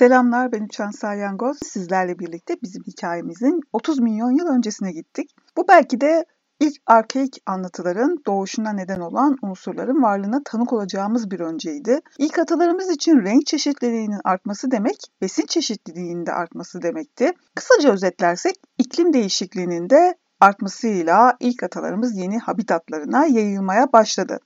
Selamlar 0.00 0.52
ben 0.52 0.64
Uçan 0.64 0.90
Salyangoz. 0.90 1.58
Sizlerle 1.64 2.18
birlikte 2.18 2.56
bizim 2.62 2.82
hikayemizin 2.82 3.60
30 3.72 3.98
milyon 3.98 4.30
yıl 4.30 4.46
öncesine 4.46 4.92
gittik. 4.92 5.30
Bu 5.56 5.68
belki 5.68 6.00
de 6.00 6.24
ilk 6.60 6.74
arkaik 6.86 7.42
anlatıların 7.46 8.16
doğuşuna 8.26 8.72
neden 8.72 9.00
olan 9.00 9.36
unsurların 9.42 10.02
varlığına 10.02 10.40
tanık 10.44 10.72
olacağımız 10.72 11.30
bir 11.30 11.40
önceydi. 11.40 12.00
İlk 12.18 12.38
atalarımız 12.38 12.90
için 12.90 13.24
renk 13.24 13.46
çeşitliliğinin 13.46 14.20
artması 14.24 14.70
demek, 14.70 14.96
besin 15.22 15.46
çeşitliliğinin 15.46 16.26
de 16.26 16.32
artması 16.32 16.82
demekti. 16.82 17.32
Kısaca 17.54 17.92
özetlersek 17.92 18.54
iklim 18.78 19.12
değişikliğinin 19.12 19.90
de 19.90 20.14
artmasıyla 20.40 21.36
ilk 21.40 21.62
atalarımız 21.62 22.16
yeni 22.16 22.38
habitatlarına 22.38 23.26
yayılmaya 23.26 23.92
başladı. 23.92 24.38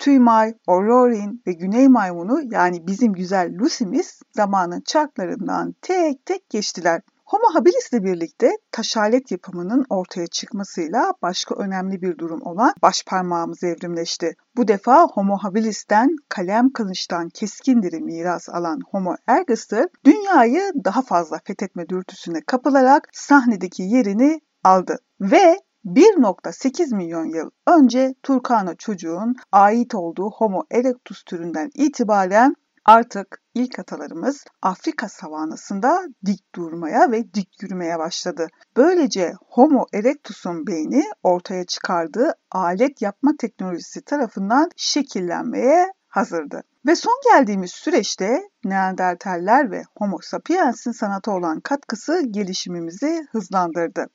Tüymay, 0.00 0.54
Aurorin 0.66 1.42
ve 1.46 1.52
Güney 1.52 1.88
maymunu 1.88 2.40
yani 2.50 2.86
bizim 2.86 3.12
güzel 3.12 3.58
Lucy'miz 3.58 4.22
zamanın 4.32 4.80
çarklarından 4.80 5.74
tek 5.82 6.26
tek 6.26 6.50
geçtiler. 6.50 7.02
Homo 7.24 7.44
habilis 7.54 7.92
ile 7.92 8.04
birlikte 8.04 8.50
taş 8.72 8.96
alet 8.96 9.30
yapımının 9.30 9.84
ortaya 9.90 10.26
çıkmasıyla 10.26 11.12
başka 11.22 11.54
önemli 11.54 12.02
bir 12.02 12.18
durum 12.18 12.42
olan 12.42 12.72
baş 12.82 13.04
parmağımız 13.04 13.64
evrimleşti. 13.64 14.36
Bu 14.56 14.68
defa 14.68 15.06
Homo 15.06 15.36
habilis'ten 15.36 16.16
kalem 16.28 16.72
kılıçtan 16.72 17.28
keskin 17.28 18.04
miras 18.04 18.48
alan 18.48 18.80
Homo 18.90 19.16
ergas'ı 19.26 19.88
dünyayı 20.04 20.72
daha 20.84 21.02
fazla 21.02 21.40
fethetme 21.44 21.88
dürtüsüne 21.88 22.40
kapılarak 22.46 23.08
sahnedeki 23.12 23.82
yerini 23.82 24.40
aldı 24.64 24.98
ve 25.20 25.56
1.8 25.84 26.94
milyon 26.94 27.24
yıl 27.24 27.50
önce 27.66 28.14
Turkana 28.22 28.74
çocuğun 28.74 29.36
ait 29.52 29.94
olduğu 29.94 30.30
Homo 30.30 30.64
erectus 30.70 31.22
türünden 31.22 31.70
itibaren 31.74 32.54
artık 32.84 33.42
ilk 33.54 33.78
atalarımız 33.78 34.44
Afrika 34.62 35.08
savanasında 35.08 36.02
dik 36.26 36.54
durmaya 36.54 37.10
ve 37.10 37.34
dik 37.34 37.62
yürümeye 37.62 37.98
başladı. 37.98 38.46
Böylece 38.76 39.32
Homo 39.48 39.86
erectus'un 39.92 40.66
beyni 40.66 41.04
ortaya 41.22 41.64
çıkardığı 41.64 42.32
alet 42.50 43.02
yapma 43.02 43.32
teknolojisi 43.38 44.04
tarafından 44.04 44.70
şekillenmeye 44.76 45.92
hazırdı. 46.08 46.62
Ve 46.86 46.96
son 46.96 47.20
geldiğimiz 47.32 47.70
süreçte 47.70 48.42
Neandertaller 48.64 49.70
ve 49.70 49.82
Homo 49.98 50.18
sapiens'in 50.22 50.92
sanata 50.92 51.32
olan 51.32 51.60
katkısı 51.60 52.22
gelişimimizi 52.30 53.26
hızlandırdı. 53.30 54.06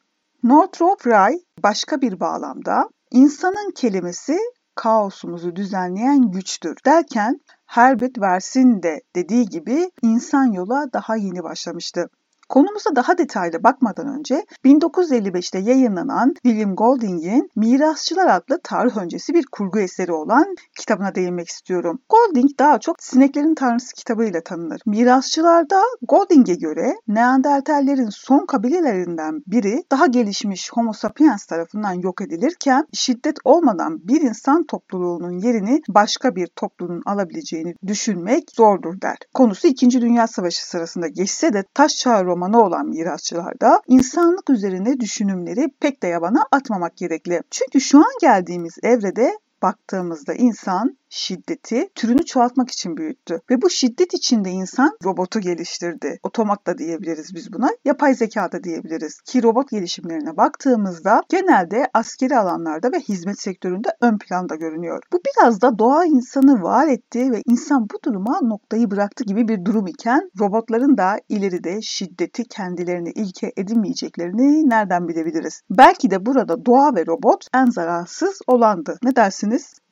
Northrop 0.46 1.08
Ray 1.08 1.40
başka 1.64 2.02
bir 2.02 2.20
bağlamda 2.20 2.90
insanın 3.12 3.72
kelimesi 3.72 4.38
kaosumuzu 4.76 5.56
düzenleyen 5.56 6.32
güçtür 6.32 6.76
derken 6.86 7.40
Herbert 7.66 8.20
Versin 8.22 8.84
de 8.84 9.02
dediği 9.16 9.46
gibi 9.46 9.92
insan 10.02 10.52
yola 10.52 10.94
daha 10.94 11.16
yeni 11.16 11.44
başlamıştı. 11.44 12.10
Konumuza 12.50 12.96
daha 12.96 13.18
detaylı 13.18 13.64
bakmadan 13.64 14.08
önce 14.08 14.46
1955'te 14.66 15.60
yayınlanan 15.60 16.34
William 16.34 16.76
Golding'in 16.76 17.50
Mirasçılar 17.56 18.28
adlı 18.28 18.60
tarih 18.64 18.98
öncesi 18.98 19.34
bir 19.34 19.46
kurgu 19.52 19.80
eseri 19.80 20.12
olan 20.12 20.56
kitabına 20.80 21.16
değinmek 21.16 21.48
istiyorum. 21.48 22.00
Golding 22.10 22.52
daha 22.60 22.80
çok 22.80 22.96
Sineklerin 23.00 23.56
Tanrısı 23.56 23.94
kitabıyla 23.94 24.42
tanınır. 24.42 24.82
Mirasçılarda 24.86 25.84
Golding'e 26.02 26.56
göre 26.56 26.96
Neandertallerin 27.08 28.10
son 28.10 28.46
kabilelerinden 28.46 29.42
biri 29.48 29.84
daha 29.92 30.06
gelişmiş 30.06 30.72
Homo 30.74 30.94
sapiens 30.94 31.46
tarafından 31.46 31.94
yok 31.94 32.22
edilirken 32.22 32.88
şiddet 32.94 33.38
olmadan 33.44 34.08
bir 34.08 34.22
insan 34.22 34.64
topluluğunun 34.64 35.40
yerini 35.40 35.82
başka 35.90 36.36
bir 36.36 36.48
topluluğun 36.48 37.04
alabileceğini 37.06 37.76
düşünmek 37.88 38.52
zordur 38.52 39.02
der. 39.02 39.18
Konusu 39.34 39.68
2. 39.68 40.02
Dünya 40.02 40.28
Savaşı 40.28 40.68
sırasında 40.68 41.08
geçse 41.08 41.54
de 41.54 41.64
taş 41.74 41.96
çağı 41.96 42.26
romanı 42.36 42.64
olan 42.64 42.88
mirasçılarda 42.88 43.82
insanlık 43.88 44.50
üzerine 44.50 45.00
düşünümleri 45.00 45.70
pek 45.80 46.04
de 46.04 46.08
yabana 46.08 46.46
atmamak 46.52 46.98
gerekli. 46.98 47.42
Çünkü 47.52 47.82
şu 47.82 47.98
an 47.98 48.12
geldiğimiz 48.22 48.78
evrede 48.84 49.40
baktığımızda 49.62 50.34
insan 50.34 50.98
şiddeti 51.16 51.90
türünü 51.96 52.26
çoğaltmak 52.26 52.72
için 52.72 52.98
büyüttü. 52.98 53.42
Ve 53.50 53.62
bu 53.62 53.70
şiddet 53.70 54.14
içinde 54.14 54.50
insan 54.50 54.98
robotu 55.04 55.40
geliştirdi. 55.40 56.20
Otomat 56.24 56.68
da 56.68 56.78
diyebiliriz 56.78 57.36
biz 57.36 57.54
buna. 57.54 57.70
Yapay 57.86 58.16
zeka 58.16 58.52
da 58.52 58.64
diyebiliriz. 58.64 59.22
Ki 59.22 59.44
robot 59.44 59.70
gelişimlerine 59.70 60.38
baktığımızda 60.38 61.22
genelde 61.30 61.90
askeri 61.94 62.38
alanlarda 62.38 62.92
ve 62.92 63.00
hizmet 63.00 63.40
sektöründe 63.40 63.90
ön 64.02 64.18
planda 64.18 64.56
görünüyor. 64.56 65.04
Bu 65.14 65.18
biraz 65.18 65.62
da 65.62 65.80
doğa 65.80 66.06
insanı 66.06 66.62
var 66.62 66.88
etti 66.88 67.32
ve 67.32 67.42
insan 67.46 67.90
bu 67.94 67.98
duruma 68.06 68.40
noktayı 68.42 68.92
bıraktı 68.92 69.24
gibi 69.24 69.48
bir 69.48 69.66
durum 69.66 69.88
iken 69.88 70.32
robotların 70.40 70.98
da 70.98 71.20
ileride 71.30 71.82
şiddeti 71.82 72.44
kendilerine 72.44 73.12
ilke 73.12 73.52
edinmeyeceklerini 73.58 74.70
nereden 74.70 75.08
bilebiliriz? 75.08 75.62
Belki 75.70 76.12
de 76.12 76.26
burada 76.26 76.66
doğa 76.66 76.96
ve 76.96 77.06
robot 77.06 77.48
en 77.54 77.66
zararsız 77.66 78.40
olandı. 78.48 78.98
Ne 79.04 79.16
dersiniz? 79.16 79.85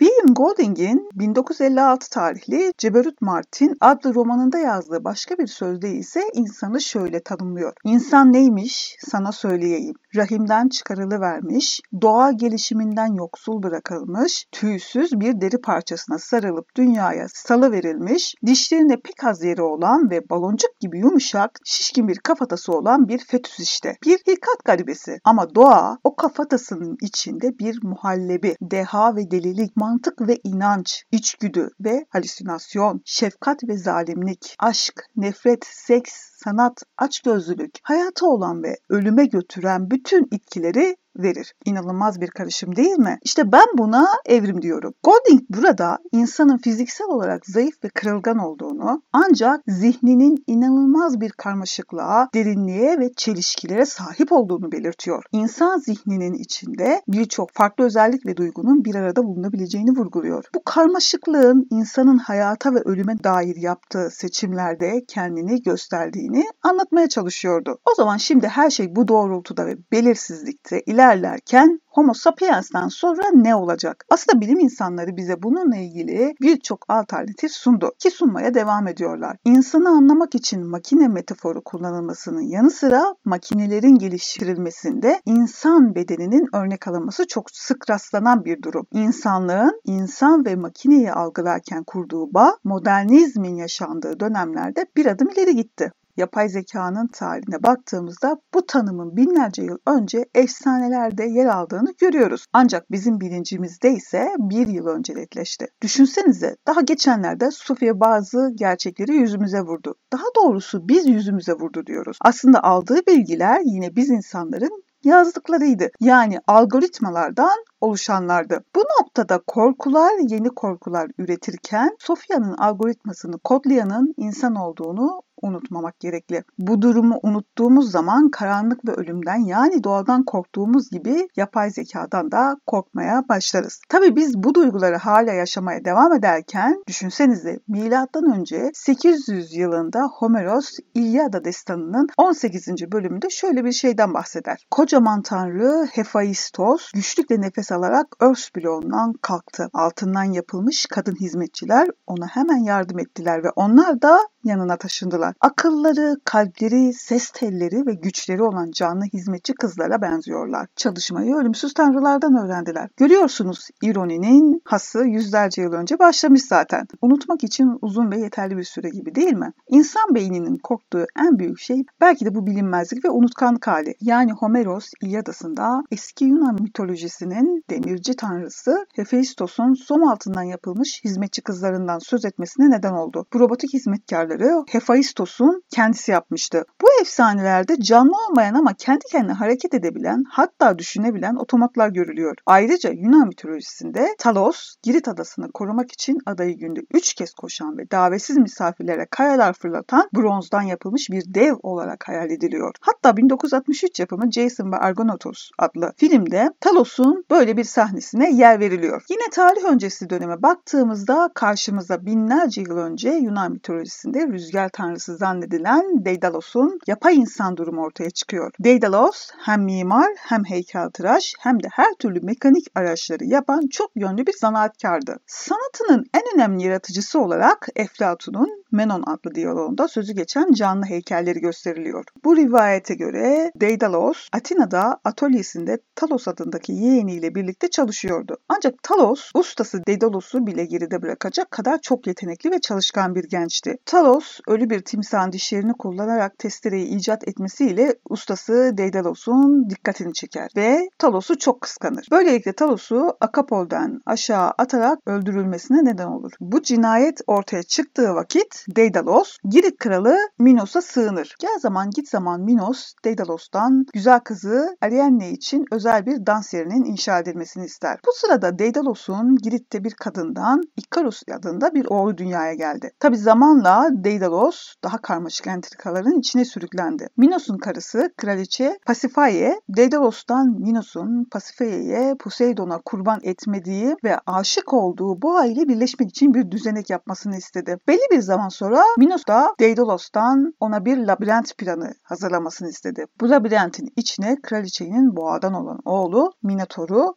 William 0.00 0.34
Golding'in 0.34 1.10
1956 1.14 2.10
tarihli 2.10 2.72
Ceberut 2.78 3.20
Martin 3.20 3.76
adlı 3.80 4.14
romanında 4.14 4.58
yazdığı 4.58 5.04
başka 5.04 5.38
bir 5.38 5.46
sözde 5.46 5.90
ise 5.90 6.22
insanı 6.34 6.80
şöyle 6.80 7.22
tanımlıyor. 7.22 7.72
İnsan 7.84 8.32
neymiş 8.32 8.96
sana 9.00 9.32
söyleyeyim. 9.32 9.94
Rahimden 10.16 10.68
çıkarılıvermiş, 10.68 11.80
doğa 12.02 12.32
gelişiminden 12.32 13.14
yoksul 13.14 13.62
bırakılmış, 13.62 14.46
tüysüz 14.52 15.20
bir 15.20 15.40
deri 15.40 15.60
parçasına 15.60 16.18
sarılıp 16.18 16.76
dünyaya 16.76 17.26
salı 17.34 17.72
verilmiş, 17.72 18.34
dişlerinde 18.46 19.00
pek 19.00 19.24
az 19.24 19.44
yeri 19.44 19.62
olan 19.62 20.10
ve 20.10 20.30
baloncuk 20.30 20.80
gibi 20.80 20.98
yumuşak, 20.98 21.58
şişkin 21.64 22.08
bir 22.08 22.18
kafatası 22.18 22.72
olan 22.72 23.08
bir 23.08 23.18
fetüs 23.18 23.60
işte. 23.60 23.96
Bir 24.06 24.18
hilkat 24.26 24.64
garibesi 24.64 25.18
ama 25.24 25.54
doğa 25.54 25.98
o 26.04 26.16
kafatasının 26.16 26.96
içinde 27.02 27.58
bir 27.58 27.78
muhallebi, 27.82 28.56
deha 28.62 29.16
ve 29.16 29.30
delilik, 29.30 29.76
mantık 29.90 30.28
ve 30.28 30.38
inanç, 30.44 31.04
içgüdü 31.10 31.68
ve 31.80 32.06
halüsinasyon, 32.10 33.02
şefkat 33.04 33.64
ve 33.68 33.76
zalimlik, 33.78 34.56
aşk, 34.58 35.06
nefret, 35.16 35.64
seks, 35.64 36.12
sanat, 36.44 36.82
açgözlülük, 36.98 37.78
hayata 37.82 38.26
olan 38.26 38.62
ve 38.62 38.76
ölüme 38.88 39.26
götüren 39.26 39.90
bütün 39.90 40.28
itkileri 40.30 40.96
verir. 41.16 41.54
İnanılmaz 41.64 42.20
bir 42.20 42.28
karışım 42.28 42.76
değil 42.76 42.98
mi? 42.98 43.18
İşte 43.22 43.52
ben 43.52 43.66
buna 43.78 44.08
evrim 44.26 44.62
diyorum. 44.62 44.94
Golding 45.02 45.42
burada 45.50 45.98
insanın 46.12 46.58
fiziksel 46.58 47.06
olarak 47.06 47.46
zayıf 47.46 47.84
ve 47.84 47.88
kırılgan 47.88 48.38
olduğunu 48.38 49.02
ancak 49.12 49.60
zihninin 49.66 50.44
inanılmaz 50.46 51.20
bir 51.20 51.30
karmaşıklığa, 51.30 52.28
derinliğe 52.34 52.98
ve 52.98 53.12
çelişkilere 53.12 53.86
sahip 53.86 54.32
olduğunu 54.32 54.72
belirtiyor. 54.72 55.24
İnsan 55.32 55.78
zihninin 55.78 56.34
içinde 56.34 57.02
birçok 57.08 57.50
farklı 57.52 57.84
özellik 57.84 58.26
ve 58.26 58.36
duygunun 58.36 58.84
bir 58.84 58.94
arada 58.94 59.24
bulunabileceğini 59.24 59.90
vurguluyor. 59.90 60.44
Bu 60.54 60.62
karmaşıklığın 60.64 61.66
insanın 61.70 62.18
hayata 62.18 62.74
ve 62.74 62.78
ölüme 62.78 63.24
dair 63.24 63.56
yaptığı 63.56 64.10
seçimlerde 64.10 65.04
kendini 65.08 65.62
gösterdiğini 65.62 66.44
anlatmaya 66.62 67.08
çalışıyordu. 67.08 67.78
O 67.92 67.94
zaman 67.94 68.16
şimdi 68.16 68.48
her 68.48 68.70
şey 68.70 68.96
bu 68.96 69.08
doğrultuda 69.08 69.66
ve 69.66 69.76
belirsizlikte 69.92 70.82
ilerlerken 71.00 71.80
Homo 71.86 72.14
sapiens'ten 72.14 72.88
sonra 72.88 73.22
ne 73.34 73.54
olacak? 73.54 74.04
Aslında 74.10 74.40
bilim 74.40 74.58
insanları 74.58 75.16
bize 75.16 75.42
bununla 75.42 75.76
ilgili 75.76 76.34
birçok 76.40 76.84
alternatif 76.88 77.52
sundu 77.52 77.92
ki 77.98 78.10
sunmaya 78.10 78.54
devam 78.54 78.88
ediyorlar. 78.88 79.36
İnsanı 79.44 79.88
anlamak 79.88 80.34
için 80.34 80.66
makine 80.66 81.08
metaforu 81.08 81.62
kullanılmasının 81.64 82.40
yanı 82.40 82.70
sıra 82.70 83.14
makinelerin 83.24 83.94
geliştirilmesinde 83.98 85.20
insan 85.26 85.94
bedeninin 85.94 86.48
örnek 86.52 86.88
alınması 86.88 87.26
çok 87.26 87.50
sık 87.50 87.90
rastlanan 87.90 88.44
bir 88.44 88.62
durum. 88.62 88.86
İnsanlığın 88.92 89.80
insan 89.84 90.44
ve 90.44 90.56
makineyi 90.56 91.12
algılarken 91.12 91.84
kurduğu 91.84 92.34
bağ 92.34 92.56
modernizmin 92.64 93.54
yaşandığı 93.54 94.20
dönemlerde 94.20 94.86
bir 94.96 95.06
adım 95.06 95.28
ileri 95.28 95.56
gitti 95.56 95.92
yapay 96.16 96.48
zekanın 96.48 97.06
tarihine 97.06 97.62
baktığımızda 97.62 98.36
bu 98.54 98.66
tanımın 98.66 99.16
binlerce 99.16 99.62
yıl 99.62 99.78
önce 99.86 100.24
efsanelerde 100.34 101.24
yer 101.24 101.46
aldığını 101.46 101.94
görüyoruz. 102.00 102.46
Ancak 102.52 102.90
bizim 102.90 103.20
bilincimizde 103.20 103.92
ise 103.92 104.28
bir 104.38 104.66
yıl 104.66 104.86
önce 104.86 105.14
netleşti. 105.14 105.66
Düşünsenize 105.82 106.56
daha 106.66 106.80
geçenlerde 106.80 107.50
Sofya 107.50 108.00
bazı 108.00 108.50
gerçekleri 108.54 109.12
yüzümüze 109.12 109.60
vurdu. 109.60 109.94
Daha 110.12 110.26
doğrusu 110.36 110.88
biz 110.88 111.06
yüzümüze 111.06 111.52
vurdu 111.52 111.86
diyoruz. 111.86 112.18
Aslında 112.20 112.64
aldığı 112.64 113.06
bilgiler 113.06 113.60
yine 113.64 113.96
biz 113.96 114.10
insanların 114.10 114.82
yazdıklarıydı. 115.04 115.88
Yani 116.00 116.38
algoritmalardan 116.46 117.64
oluşanlardı. 117.80 118.64
Bu 118.76 118.80
noktada 118.80 119.38
korkular 119.46 120.12
yeni 120.28 120.48
korkular 120.48 121.10
üretirken 121.18 121.96
Sofya'nın 121.98 122.56
algoritmasını 122.56 123.38
kodlayanın 123.38 124.14
insan 124.16 124.54
olduğunu 124.54 125.22
unutmamak 125.42 126.00
gerekli. 126.00 126.44
Bu 126.58 126.82
durumu 126.82 127.20
unuttuğumuz 127.22 127.90
zaman 127.90 128.30
karanlık 128.30 128.88
ve 128.88 128.92
ölümden 128.92 129.36
yani 129.36 129.84
doğadan 129.84 130.24
korktuğumuz 130.24 130.90
gibi 130.90 131.28
yapay 131.36 131.70
zekadan 131.70 132.32
da 132.32 132.56
korkmaya 132.66 133.28
başlarız. 133.28 133.80
Tabii 133.88 134.16
biz 134.16 134.34
bu 134.38 134.54
duyguları 134.54 134.96
hala 134.96 135.32
yaşamaya 135.32 135.84
devam 135.84 136.12
ederken 136.12 136.82
düşünsenize 136.88 137.58
milattan 137.68 138.38
önce 138.38 138.70
800 138.74 139.56
yılında 139.56 140.08
Homeros 140.12 140.78
İlyada 140.94 141.44
destanının 141.44 142.08
18. 142.16 142.68
bölümünde 142.92 143.30
şöyle 143.30 143.64
bir 143.64 143.72
şeyden 143.72 144.14
bahseder. 144.14 144.66
Kocaman 144.70 145.22
tanrı 145.22 145.88
Hephaistos 145.92 146.92
güçlükle 146.92 147.40
nefes 147.40 147.69
alarak 147.72 148.06
Örs 148.20 148.50
bloğundan 148.56 149.12
kalktı. 149.12 149.68
Altından 149.72 150.24
yapılmış 150.24 150.86
kadın 150.86 151.14
hizmetçiler 151.14 151.88
ona 152.06 152.26
hemen 152.26 152.64
yardım 152.64 152.98
ettiler 152.98 153.44
ve 153.44 153.50
onlar 153.56 154.02
da 154.02 154.20
yanına 154.44 154.76
taşındılar. 154.76 155.34
Akılları, 155.40 156.16
kalpleri, 156.24 156.92
ses 156.92 157.30
telleri 157.30 157.86
ve 157.86 157.94
güçleri 157.94 158.42
olan 158.42 158.70
canlı 158.70 159.04
hizmetçi 159.04 159.54
kızlara 159.54 160.02
benziyorlar. 160.02 160.66
Çalışmayı 160.76 161.34
ölümsüz 161.34 161.74
tanrılardan 161.74 162.36
öğrendiler. 162.44 162.90
Görüyorsunuz 162.96 163.68
ironinin 163.82 164.62
hası 164.64 165.04
yüzlerce 165.04 165.62
yıl 165.62 165.72
önce 165.72 165.98
başlamış 165.98 166.42
zaten. 166.42 166.86
Unutmak 167.02 167.44
için 167.44 167.78
uzun 167.82 168.10
ve 168.10 168.20
yeterli 168.20 168.56
bir 168.56 168.64
süre 168.64 168.88
gibi 168.88 169.14
değil 169.14 169.32
mi? 169.32 169.52
İnsan 169.68 170.14
beyninin 170.14 170.58
korktuğu 170.58 171.04
en 171.18 171.38
büyük 171.38 171.58
şey 171.58 171.84
belki 172.00 172.24
de 172.24 172.34
bu 172.34 172.46
bilinmezlik 172.46 173.04
ve 173.04 173.10
unutkanlık 173.10 173.66
hali. 173.66 173.94
Yani 174.00 174.32
Homeros 174.32 174.90
İlyadası'nda 175.02 175.82
eski 175.90 176.24
Yunan 176.24 176.62
mitolojisinin 176.62 177.59
demirci 177.70 178.16
tanrısı 178.16 178.86
Hephaistos'un 178.94 179.74
som 179.74 180.08
altından 180.08 180.42
yapılmış 180.42 181.00
hizmetçi 181.04 181.42
kızlarından 181.42 181.98
söz 181.98 182.24
etmesine 182.24 182.70
neden 182.70 182.92
oldu. 182.92 183.26
Bu 183.32 183.40
robotik 183.40 183.74
hizmetkarları 183.74 184.64
Hephaistos'un 184.68 185.62
kendisi 185.70 186.10
yapmıştı. 186.12 186.64
Bu 186.82 186.86
efsanelerde 187.00 187.80
canlı 187.80 188.12
olmayan 188.28 188.54
ama 188.54 188.74
kendi 188.74 189.04
kendine 189.12 189.32
hareket 189.32 189.74
edebilen 189.74 190.24
hatta 190.30 190.78
düşünebilen 190.78 191.36
otomatlar 191.36 191.88
görülüyor. 191.88 192.36
Ayrıca 192.46 192.90
Yunan 192.90 193.28
mitolojisinde 193.28 194.08
Talos, 194.18 194.74
Girit 194.82 195.08
adasını 195.08 195.52
korumak 195.52 195.92
için 195.92 196.18
adayı 196.26 196.58
günde 196.58 196.80
3 196.94 197.14
kez 197.14 197.34
koşan 197.34 197.78
ve 197.78 197.90
davetsiz 197.90 198.36
misafirlere 198.36 199.06
kayalar 199.10 199.52
fırlatan 199.52 200.08
bronzdan 200.14 200.62
yapılmış 200.62 201.10
bir 201.10 201.34
dev 201.34 201.54
olarak 201.62 202.08
hayal 202.08 202.30
ediliyor. 202.30 202.74
Hatta 202.80 203.16
1963 203.16 204.00
yapımı 204.00 204.32
Jason 204.32 204.72
ve 204.72 204.76
Argonauts 204.76 205.50
adlı 205.58 205.92
filmde 205.96 206.52
Talos'un 206.60 207.24
böyle 207.30 207.49
bir 207.56 207.64
sahnesine 207.64 208.32
yer 208.32 208.60
veriliyor. 208.60 209.02
Yine 209.10 209.30
tarih 209.32 209.64
öncesi 209.64 210.10
döneme 210.10 210.42
baktığımızda 210.42 211.30
karşımıza 211.34 212.06
binlerce 212.06 212.60
yıl 212.60 212.76
önce 212.76 213.10
Yunan 213.10 213.52
mitolojisinde 213.52 214.26
rüzgar 214.26 214.68
tanrısı 214.68 215.16
zannedilen 215.16 216.04
Deidalos'un 216.04 216.78
yapay 216.86 217.16
insan 217.16 217.56
durumu 217.56 217.80
ortaya 217.82 218.10
çıkıyor. 218.10 218.52
Deidalos 218.60 219.30
hem 219.44 219.64
mimar 219.64 220.08
hem 220.16 220.44
heykeltıraş 220.44 221.34
hem 221.40 221.62
de 221.62 221.68
her 221.72 221.94
türlü 221.98 222.20
mekanik 222.20 222.66
araçları 222.74 223.24
yapan 223.24 223.68
çok 223.70 223.90
yönlü 223.96 224.26
bir 224.26 224.34
zanaatkardı. 224.40 225.16
Sanatının 225.26 226.04
en 226.14 226.22
önemli 226.34 226.64
yaratıcısı 226.64 227.20
olarak 227.20 227.68
Eflatun'un 227.76 228.60
Menon 228.72 229.02
adlı 229.06 229.34
diyaloğunda 229.34 229.88
sözü 229.88 230.12
geçen 230.12 230.52
canlı 230.52 230.84
heykelleri 230.84 231.40
gösteriliyor. 231.40 232.04
Bu 232.24 232.36
rivayete 232.36 232.94
göre 232.94 233.52
Deidalos 233.60 234.28
Atina'da 234.32 235.00
atölyesinde 235.04 235.78
Talos 235.94 236.28
adındaki 236.28 236.72
yeğeniyle 236.72 237.34
birlikte 237.40 237.70
çalışıyordu. 237.70 238.36
Ancak 238.48 238.82
Talos 238.82 239.30
ustası 239.34 239.86
Deidalos'u 239.86 240.46
bile 240.46 240.64
geride 240.64 241.02
bırakacak 241.02 241.50
kadar 241.50 241.80
çok 241.80 242.06
yetenekli 242.06 242.50
ve 242.50 242.60
çalışkan 242.60 243.14
bir 243.14 243.24
gençti. 243.24 243.76
Talos 243.84 244.40
ölü 244.48 244.70
bir 244.70 244.80
timsahın 244.80 245.32
dişlerini 245.32 245.72
kullanarak 245.72 246.38
testereyi 246.38 246.86
icat 246.86 247.28
etmesiyle 247.28 247.94
ustası 248.08 248.72
Deidalos'un 248.76 249.70
dikkatini 249.70 250.12
çeker 250.12 250.48
ve 250.56 250.88
Talos'u 250.98 251.38
çok 251.38 251.60
kıskanır. 251.60 252.06
Böylelikle 252.10 252.52
Talos'u 252.52 253.16
Akapol'den 253.20 254.00
aşağı 254.06 254.50
atarak 254.58 254.98
öldürülmesine 255.06 255.84
neden 255.84 256.06
olur. 256.06 256.32
Bu 256.40 256.62
cinayet 256.62 257.20
ortaya 257.26 257.62
çıktığı 257.62 258.14
vakit 258.14 258.64
Deidalos 258.76 259.38
Girit 259.44 259.78
kralı 259.78 260.16
Minos'a 260.38 260.82
sığınır. 260.82 261.36
Gel 261.38 261.58
zaman 261.60 261.90
git 261.90 262.08
zaman 262.08 262.40
Minos 262.40 262.92
Deidalos'tan 263.04 263.86
güzel 263.94 264.20
kızı 264.20 264.76
Ariadne 264.80 265.30
için 265.30 265.64
özel 265.72 266.06
bir 266.06 266.26
dans 266.26 266.54
yerinin 266.54 266.84
inşa 266.84 267.18
edilmesini 267.18 267.29
ister. 267.64 267.98
Bu 268.06 268.10
sırada 268.14 268.58
Deidalos'un 268.58 269.36
Girit'te 269.36 269.84
bir 269.84 269.94
kadından 269.94 270.62
Ikarus 270.76 271.22
adında 271.38 271.74
bir 271.74 271.86
oğlu 271.86 272.18
dünyaya 272.18 272.54
geldi. 272.54 272.90
Tabi 272.98 273.16
zamanla 273.16 273.88
Deidalos 273.92 274.74
daha 274.84 274.98
karmaşık 274.98 275.46
entrikaların 275.46 276.18
içine 276.18 276.44
sürüklendi. 276.44 277.08
Minos'un 277.16 277.58
karısı 277.58 278.12
kraliçe 278.16 278.78
Pasifaye, 278.86 279.60
Deidalos'tan 279.68 280.60
Minos'un 280.60 281.24
Pasifaiye'ye 281.32 282.14
Poseidon'a 282.14 282.80
kurban 282.84 283.20
etmediği 283.22 283.96
ve 284.04 284.18
aşık 284.26 284.72
olduğu 284.72 285.22
bu 285.22 285.36
aile 285.36 285.68
birleşmek 285.68 286.10
için 286.10 286.34
bir 286.34 286.50
düzenek 286.50 286.90
yapmasını 286.90 287.36
istedi. 287.36 287.76
Belli 287.88 288.10
bir 288.10 288.20
zaman 288.20 288.48
sonra 288.48 288.82
Minos 288.98 289.26
da 289.28 289.54
Deidalos'tan 289.60 290.54
ona 290.60 290.84
bir 290.84 290.98
labirent 290.98 291.58
planı 291.58 291.94
hazırlamasını 292.02 292.68
istedi. 292.68 293.06
Bu 293.20 293.30
labirentin 293.30 293.92
içine 293.96 294.36
kraliçenin 294.42 295.16
boğadan 295.16 295.54
olan 295.54 295.78
oğlu 295.84 296.32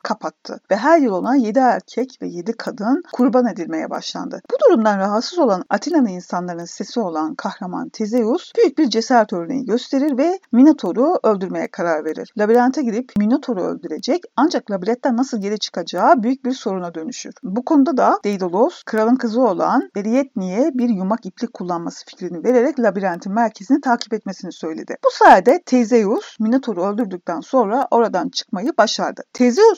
Kapattı 0.04 0.60
ve 0.72 0.75
her 0.75 1.00
yıl 1.00 1.13
ona 1.13 1.36
7 1.36 1.60
erkek 1.60 2.18
ve 2.22 2.28
7 2.28 2.54
kadın 2.54 3.04
kurban 3.13 3.48
edilmeye 3.48 3.90
başlandı. 3.90 4.42
Bu 4.51 4.56
durumdan 4.66 5.00
rahatsız 5.00 5.40
olan 5.40 5.63
Atina'nın 5.69 6.07
insanların 6.07 6.66
sesi 6.66 7.00
olan 7.00 7.36
kahraman 7.36 7.90
Tezeus 7.90 8.51
büyük 8.57 8.78
bir 8.78 8.90
cesaret 8.90 9.34
örneği 9.34 9.66
gösterir 9.66 10.18
ve 10.18 10.40
Minotaur'u 10.51 11.19
öldürmeye 11.24 11.68
karar 11.68 12.06
verir. 12.06 12.34
Labirente 12.38 12.81
girip 12.81 13.12
Minotaur'u 13.18 13.62
öldürecek 13.62 14.24
ancak 14.36 14.72
labirentten 14.72 15.18
nasıl 15.18 15.42
geri 15.42 15.60
çıkacağı 15.60 16.24
büyük 16.24 16.46
bir 16.46 16.51
soruna 16.51 16.94
dönüşür. 16.94 17.34
Bu 17.44 17.66
konuda 17.66 17.98
da 17.98 18.19
Deidalos 18.24 18.84
kralın 18.84 19.16
kızı 19.16 19.42
olan 19.42 19.89
Erietni'ye 19.96 20.72
bir 20.74 20.89
yumak 20.89 21.25
iplik 21.25 21.54
kullanması 21.54 22.06
fikrini 22.06 22.44
vererek 22.44 22.80
labirentin 22.80 23.34
merkezini 23.34 23.81
takip 23.81 24.13
etmesini 24.13 24.51
söyledi. 24.51 24.96
Bu 25.06 25.10
sayede 25.12 25.62
Tezeus 25.66 26.39
Minotaur'u 26.39 26.86
öldürdükten 26.86 27.39
sonra 27.39 27.88
oradan 27.92 28.30
çıkmayı 28.30 28.72
başardı. 28.78 29.24